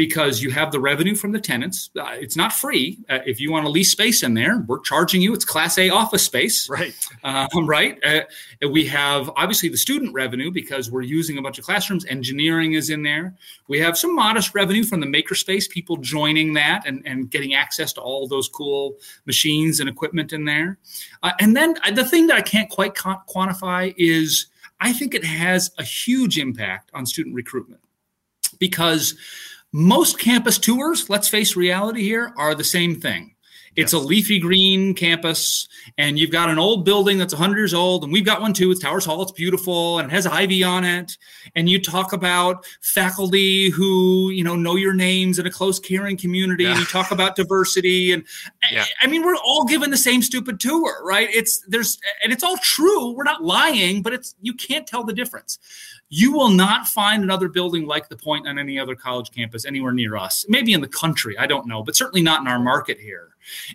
[0.00, 1.90] because you have the revenue from the tenants.
[1.94, 2.98] Uh, it's not free.
[3.10, 5.34] Uh, if you want to lease space in there, we're charging you.
[5.34, 6.70] It's Class A office space.
[6.70, 6.94] Right.
[7.22, 8.02] Um, right.
[8.02, 8.22] Uh,
[8.70, 12.06] we have obviously the student revenue because we're using a bunch of classrooms.
[12.06, 13.34] Engineering is in there.
[13.68, 17.92] We have some modest revenue from the makerspace, people joining that and, and getting access
[17.92, 18.96] to all those cool
[19.26, 20.78] machines and equipment in there.
[21.22, 24.46] Uh, and then uh, the thing that I can't quite quantify is
[24.80, 27.82] I think it has a huge impact on student recruitment
[28.58, 29.14] because
[29.72, 33.34] most campus tours, let's face reality here, are the same thing.
[33.76, 34.02] It's yes.
[34.02, 38.12] a leafy green campus, and you've got an old building that's 100 years old, and
[38.12, 38.72] we've got one too.
[38.72, 39.22] It's Towers Hall.
[39.22, 41.16] It's beautiful, and it has ivy on it.
[41.54, 46.16] And you talk about faculty who you know know your names in a close, caring
[46.16, 46.70] community, yeah.
[46.70, 48.10] and you talk about diversity.
[48.10, 48.24] And
[48.72, 48.86] yeah.
[49.00, 51.28] I, I mean, we're all given the same stupid tour, right?
[51.32, 53.12] It's there's and it's all true.
[53.12, 55.60] We're not lying, but it's you can't tell the difference.
[56.10, 59.92] You will not find another building like the Point on any other college campus anywhere
[59.92, 60.44] near us.
[60.48, 63.30] Maybe in the country, I don't know, but certainly not in our market here.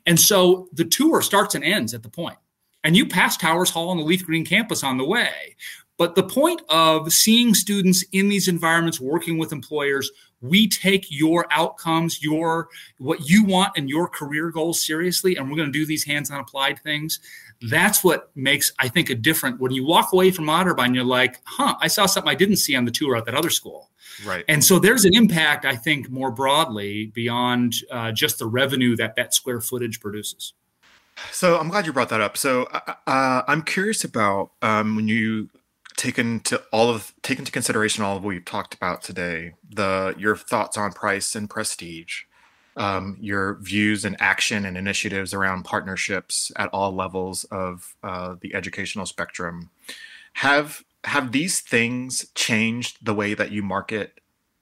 [0.05, 2.37] And so the tour starts and ends at the point.
[2.83, 5.55] And you pass Towers Hall on the Leaf Green campus on the way.
[5.97, 10.11] But the point of seeing students in these environments working with employers,
[10.41, 12.67] we take your outcomes, your
[12.97, 16.41] what you want and your career goals seriously, and we're going to do these hands-on
[16.41, 17.21] applied things.
[17.61, 19.59] That's what makes, I think, a different.
[19.59, 22.75] When you walk away from Otterbein, you're like, huh, I saw something I didn't see
[22.75, 23.89] on the tour at that other school.
[24.25, 24.45] Right.
[24.47, 29.15] And so there's an impact, I think, more broadly beyond uh, just the revenue that
[29.15, 30.53] that square footage produces.
[31.31, 32.37] So I'm glad you brought that up.
[32.37, 35.49] So uh, uh, I'm curious about um, when you
[35.97, 40.13] take into all of take into consideration all of what we've talked about today, the
[40.17, 42.23] your thoughts on price and prestige
[42.75, 48.53] um, your views and action and initiatives around partnerships at all levels of uh, the
[48.53, 49.69] educational spectrum.
[50.33, 54.19] Have have these things changed the way that you market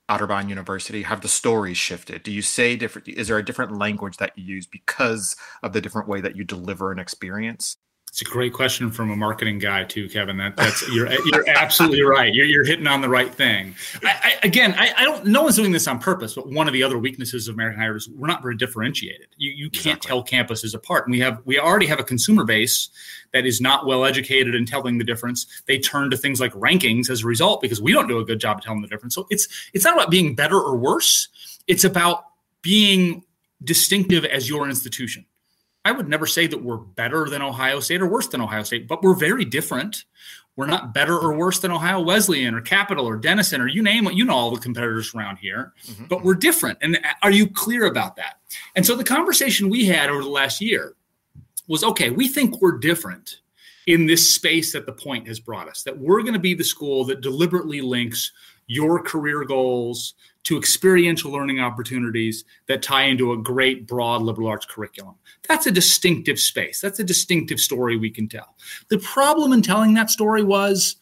[0.09, 1.03] Otterbein University?
[1.03, 2.22] Have the stories shifted?
[2.24, 3.07] Do you say different?
[3.07, 6.43] Is there a different language that you use because of the different way that you
[6.43, 7.78] deliver an experience?
[8.14, 10.38] It's a great question from a marketing guy too, Kevin.
[10.38, 12.32] That, that's you're you're absolutely right.
[12.32, 13.74] You're, you're hitting on the right thing.
[14.03, 15.26] I, I, again, I, I, don't.
[15.26, 16.36] No one's doing this on purpose.
[16.36, 19.30] But one of the other weaknesses of American Higher is we're not very differentiated.
[19.38, 20.09] You you can't exactly.
[20.09, 21.07] tell campuses apart.
[21.07, 22.89] And we have we already have a consumer base
[23.32, 25.47] that is not well educated in telling the difference.
[25.66, 28.39] They turn to things like rankings as a result because we don't do a good
[28.39, 29.16] job of telling the difference.
[29.16, 31.30] So it's it's not about being better or worse.
[31.66, 32.26] It's about
[32.61, 33.24] being
[33.64, 35.26] distinctive as your institution.
[35.86, 38.88] I would never say that we're better than Ohio State or worse than Ohio State,
[38.88, 40.05] but we're very different.
[40.55, 44.05] We're not better or worse than Ohio Wesleyan or Capital or Denison or you name
[44.05, 44.13] it.
[44.13, 46.05] You know all the competitors around here, mm-hmm.
[46.05, 46.77] but we're different.
[46.81, 48.36] And are you clear about that?
[48.75, 50.93] And so the conversation we had over the last year
[51.67, 53.39] was okay, we think we're different
[53.88, 56.63] in this space that the point has brought us, that we're going to be the
[56.63, 58.31] school that deliberately links
[58.67, 60.13] your career goals
[60.44, 65.16] to experiential learning opportunities that tie into a great broad liberal arts curriculum.
[65.48, 66.82] That's a distinctive space.
[66.82, 68.56] That's a distinctive story we can tell.
[68.89, 70.98] The problem in telling that story was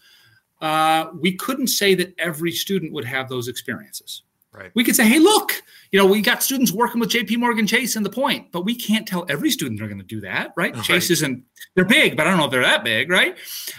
[0.62, 4.24] uh, we couldn't say that every student would have those experiences.
[4.54, 4.70] Right.
[4.76, 7.96] We could say, hey, look, you know, we got students working with JP Morgan Chase
[7.96, 10.76] and the point, but we can't tell every student they're going to do that, right?
[10.76, 10.84] right?
[10.84, 13.38] Chase isn't, they're big, but I don't know if they're that big, right?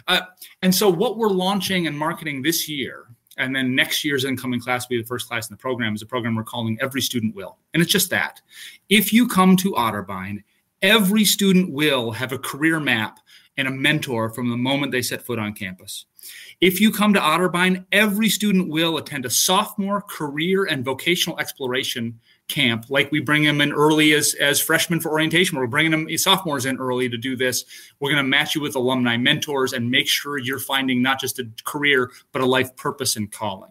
[0.09, 0.23] Uh,
[0.63, 3.07] and so what we're launching and marketing this year
[3.43, 6.03] and then next year's incoming class will be the first class in the program is
[6.03, 7.59] a program we're calling every student will.
[7.74, 8.40] And it's just that.
[8.88, 10.43] If you come to otterbein
[10.82, 13.20] every student will have a career map
[13.57, 16.07] and a mentor from the moment they set foot on campus.
[16.61, 22.18] If you come to otterbein every student will attend a sophomore career and vocational exploration
[22.53, 26.18] camp like we bring them in early as as freshmen for orientation we're bringing them
[26.18, 27.64] sophomores in early to do this.
[27.98, 31.38] We're going to match you with alumni mentors and make sure you're finding not just
[31.38, 33.70] a career but a life purpose and calling.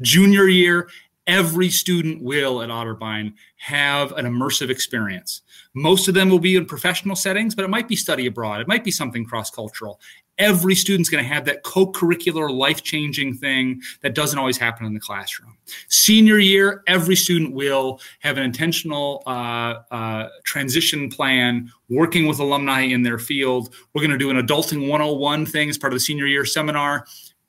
[0.00, 0.88] Junior year
[1.26, 5.42] every student will at otterbein have an immersive experience.
[5.74, 8.60] Most of them will be in professional settings but it might be study abroad.
[8.60, 10.00] It might be something cross-cultural.
[10.38, 15.00] Every student's going to have that co-curricular life-changing thing that doesn't always happen in the
[15.00, 15.56] classroom.
[15.88, 22.82] Senior year every student will have an intentional uh, uh, transition plan working with alumni
[22.82, 23.74] in their field.
[23.94, 27.06] We're going to do an adulting 101 thing as part of the senior year seminar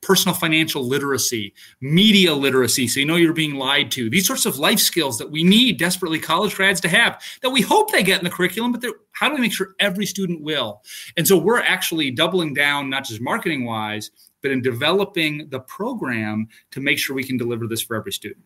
[0.08, 4.10] personal financial literacy, media literacy, so you know you're being lied to.
[4.10, 7.60] These sorts of life skills that we need desperately college grads to have that we
[7.62, 10.82] hope they get in the curriculum, but how do we make sure every student will?
[11.18, 14.10] And so we're actually doubling down, not just marketing wise,
[14.41, 18.45] but in developing the program to make sure we can deliver this for every student.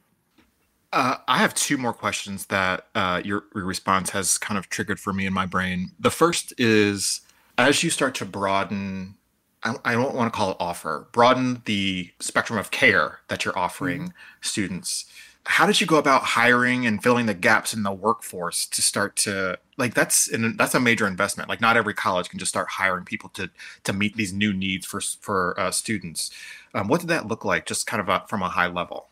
[0.91, 4.99] Uh, I have two more questions that uh, your, your response has kind of triggered
[4.99, 5.91] for me in my brain.
[5.99, 7.21] The first is
[7.59, 9.15] as you start to broaden
[9.63, 14.01] I don't want to call it offer, broaden the spectrum of care that you're offering
[14.01, 14.11] mm-hmm.
[14.41, 15.05] students.
[15.45, 19.15] How did you go about hiring and filling the gaps in the workforce to start
[19.17, 21.49] to like that's and that's a major investment.
[21.49, 23.49] Like not every college can just start hiring people to
[23.83, 26.31] to meet these new needs for for uh, students.
[26.73, 29.07] Um, what did that look like, just kind of a, from a high level?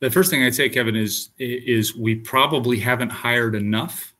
[0.00, 4.12] The first thing I'd say, Kevin, is is we probably haven't hired enough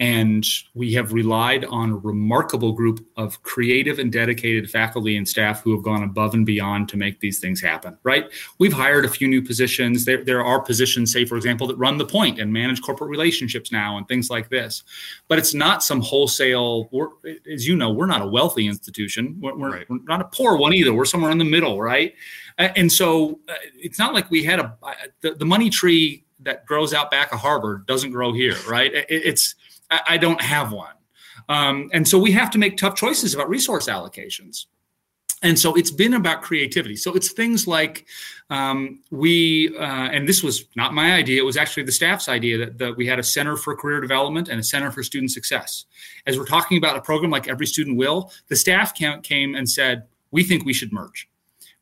[0.00, 5.60] and we have relied on a remarkable group of creative and dedicated faculty and staff
[5.62, 8.30] who have gone above and beyond to make these things happen, right?
[8.58, 10.04] We've hired a few new positions.
[10.04, 13.72] There, there are positions, say, for example, that run the point and manage corporate relationships
[13.72, 14.84] now and things like this.
[15.26, 16.88] But it's not some wholesale,
[17.52, 19.36] as you know, we're not a wealthy institution.
[19.40, 19.90] We're, we're, right.
[19.90, 20.94] we're not a poor one either.
[20.94, 22.14] We're somewhere in the middle, right?
[22.56, 24.76] And so uh, it's not like we had a,
[25.22, 28.90] the, the money tree that grows out back of Harvard doesn't grow here, right?
[29.08, 29.54] It's,
[29.90, 30.94] I, don't have one.
[31.48, 34.66] Um, and so we have to make tough choices about resource allocations.
[35.42, 36.96] And so it's been about creativity.
[36.96, 38.06] So it's things like
[38.50, 42.58] um, we, uh, and this was not my idea, it was actually the staff's idea
[42.58, 45.84] that, that we had a center for career development and a center for student success.
[46.26, 50.04] As we're talking about a program like Every Student Will, the staff came and said,
[50.30, 51.28] we think we should merge.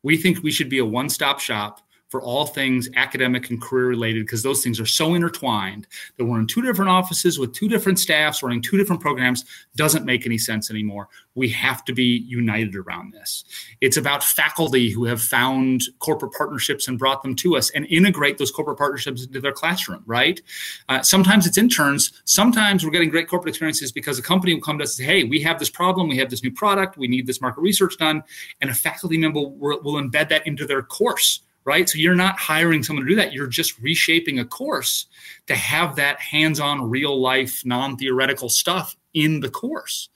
[0.03, 1.81] We think we should be a one stop shop
[2.17, 5.87] for all things academic and career related because those things are so intertwined
[6.17, 9.45] that we're in two different offices with two different staffs running two different programs
[9.75, 11.11] doesn't make any sense anymore.
[11.35, 13.45] We have to be united around this.
[13.83, 18.39] It's about faculty who have found corporate partnerships and brought them to us and integrate
[18.39, 20.41] those corporate partnerships into their classroom, right?
[20.89, 22.23] Uh, sometimes it's interns.
[22.25, 25.13] Sometimes we're getting great corporate experiences because a company will come to us and say,
[25.13, 27.99] hey, we have this problem, we have this new product, we need this market research
[27.99, 28.23] done.
[28.63, 31.89] And a faculty member will, will embed that into their course right?
[31.89, 33.33] So you're not hiring someone to do that.
[33.33, 35.07] You're just reshaping a course
[35.49, 40.09] to have that hands on, real life, non theoretical stuff in the course.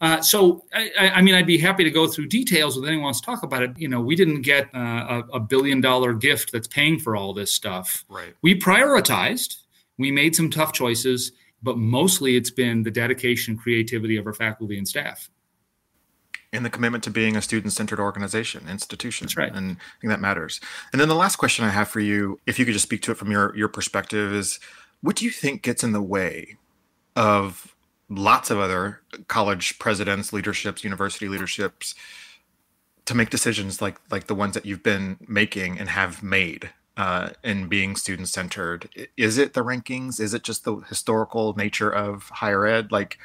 [0.00, 3.20] Uh, so, I, I, mean, I'd be happy to go through details with anyone wants
[3.20, 3.78] to talk about it.
[3.78, 7.34] You know, we didn't get uh, a, a billion dollar gift that's paying for all
[7.34, 8.04] this stuff.
[8.08, 8.34] Right.
[8.42, 9.58] We prioritized,
[9.98, 11.32] we made some tough choices,
[11.62, 15.28] but mostly it's been the dedication and creativity of our faculty and staff
[16.54, 19.52] and the commitment to being a student-centered organization institution That's right.
[19.52, 20.60] and i think that matters
[20.92, 23.12] and then the last question i have for you if you could just speak to
[23.12, 24.60] it from your your perspective is
[25.00, 26.56] what do you think gets in the way
[27.16, 27.74] of
[28.08, 31.94] lots of other college presidents leaderships university leaderships
[33.04, 37.30] to make decisions like like the ones that you've been making and have made uh,
[37.42, 38.88] and being student centered.
[39.16, 40.20] Is it the rankings?
[40.20, 42.92] Is it just the historical nature of higher ed?
[42.92, 43.18] Like,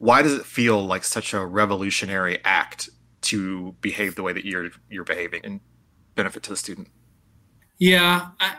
[0.00, 2.88] why does it feel like such a revolutionary act
[3.20, 5.60] to behave the way that you're you're behaving and
[6.14, 6.88] benefit to the student?
[7.78, 8.56] Yeah, I,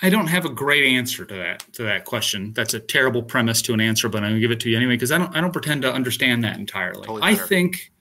[0.00, 2.54] I don't have a great answer to that to that question.
[2.54, 4.94] That's a terrible premise to an answer, but I'm gonna give it to you anyway
[4.94, 7.06] because I don't I don't pretend to understand that entirely.
[7.06, 7.92] Totally I think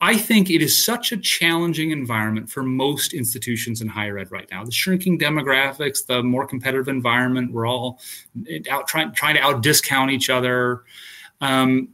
[0.00, 4.48] I think it is such a challenging environment for most institutions in higher ed right
[4.50, 4.64] now.
[4.64, 8.00] The shrinking demographics, the more competitive environment, we're all
[8.68, 10.82] out trying trying to out discount each other.
[11.40, 11.90] Um,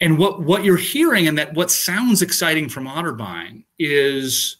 [0.00, 4.58] and what what you're hearing and that what sounds exciting from Otterbein is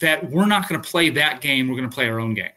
[0.00, 1.68] that we're not going to play that game.
[1.68, 2.50] We're going to play our own game,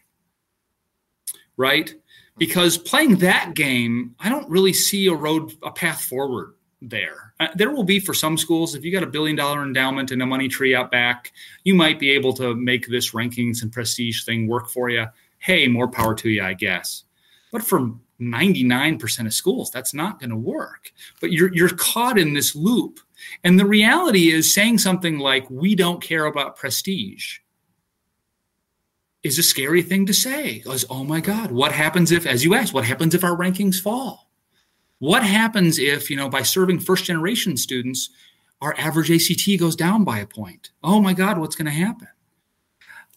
[1.57, 1.93] right?
[2.37, 7.33] Because playing that game, I don't really see a road, a path forward there.
[7.39, 10.21] Uh, there will be for some schools, if you got a billion dollar endowment and
[10.21, 11.31] a money tree out back,
[11.63, 15.05] you might be able to make this rankings and prestige thing work for you.
[15.39, 17.03] Hey, more power to you, I guess.
[17.51, 20.91] But for 99% of schools, that's not going to work.
[21.21, 22.99] But you're, you're caught in this loop.
[23.43, 27.39] And the reality is saying something like, we don't care about prestige
[29.23, 30.59] is a scary thing to say.
[30.59, 33.81] Because, oh my God, what happens if, as you asked, what happens if our rankings
[33.81, 34.29] fall?
[34.99, 38.09] What happens if, you know, by serving first generation students,
[38.61, 40.71] our average ACT goes down by a point?
[40.83, 42.07] Oh my God, what's going to happen?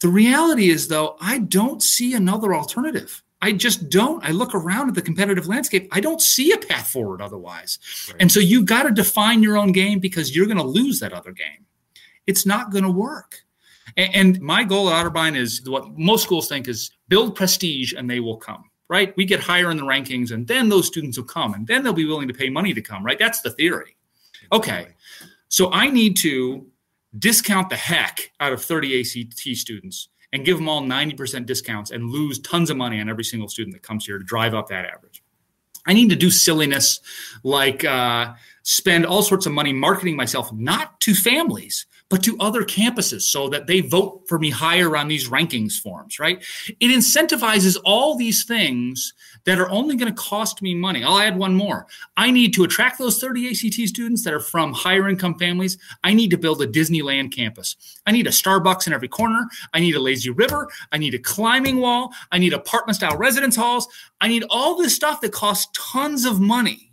[0.01, 3.23] The reality is, though, I don't see another alternative.
[3.43, 4.25] I just don't.
[4.25, 5.89] I look around at the competitive landscape.
[5.93, 7.79] I don't see a path forward otherwise.
[8.09, 8.17] Right.
[8.21, 11.13] And so you've got to define your own game because you're going to lose that
[11.13, 11.67] other game.
[12.27, 13.41] It's not going to work.
[13.97, 18.09] And, and my goal at Otterbein is what most schools think is build prestige and
[18.09, 19.17] they will come right?
[19.17, 21.95] We get higher in the rankings and then those students will come and then they'll
[21.95, 23.19] be willing to pay money to come, right?
[23.19, 23.97] That's the theory.
[24.53, 24.89] Okay.
[25.49, 26.67] So I need to
[27.19, 32.11] discount the heck out of 30 ACT students and give them all 90% discounts and
[32.11, 34.87] lose tons of money on every single student that comes here to drive up that
[34.87, 35.23] average.
[35.87, 37.01] I need to do silliness
[37.43, 42.63] like uh, spend all sorts of money marketing myself, not to families, but to other
[42.63, 46.45] campuses so that they vote for me higher on these rankings forms, right?
[46.79, 51.03] It incentivizes all these things that are only going to cost me money.
[51.03, 51.87] I'll add one more.
[52.19, 55.79] I need to attract those 30 ACT students that are from higher income families.
[56.05, 57.77] I need to build a Disneyland campus.
[58.07, 59.49] I need a Starbucks in every corner.
[59.73, 60.69] I need a lazy river.
[60.93, 62.13] I need a climbing wall.
[62.31, 63.89] I need apartment style residence halls.
[64.21, 66.93] I need all this stuff that costs tons of money,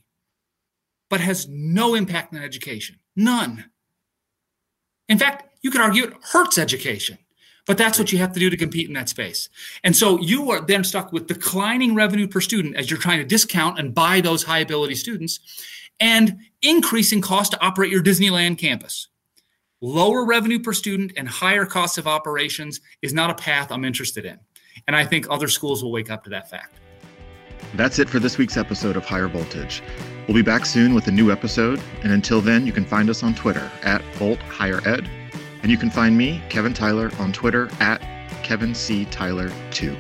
[1.10, 3.00] but has no impact on education.
[3.18, 3.66] None.
[5.10, 7.18] In fact, you could argue it hurts education.
[7.66, 9.48] But that's what you have to do to compete in that space.
[9.84, 13.26] And so you are then stuck with declining revenue per student as you're trying to
[13.26, 15.40] discount and buy those high ability students
[16.00, 19.10] and increasing cost to operate your Disneyland campus.
[19.82, 24.26] Lower revenue per student and higher costs of operations is not a path I'm interested
[24.26, 24.40] in.
[24.88, 26.80] And I think other schools will wake up to that fact.
[27.76, 29.84] That's it for this week's episode of Higher Voltage.
[30.30, 33.24] We'll be back soon with a new episode, and until then, you can find us
[33.24, 35.10] on Twitter at Volt Higher Ed,
[35.64, 38.00] and you can find me, Kevin Tyler, on Twitter at
[38.44, 39.06] Kevin C.
[39.06, 39.98] Tyler 2.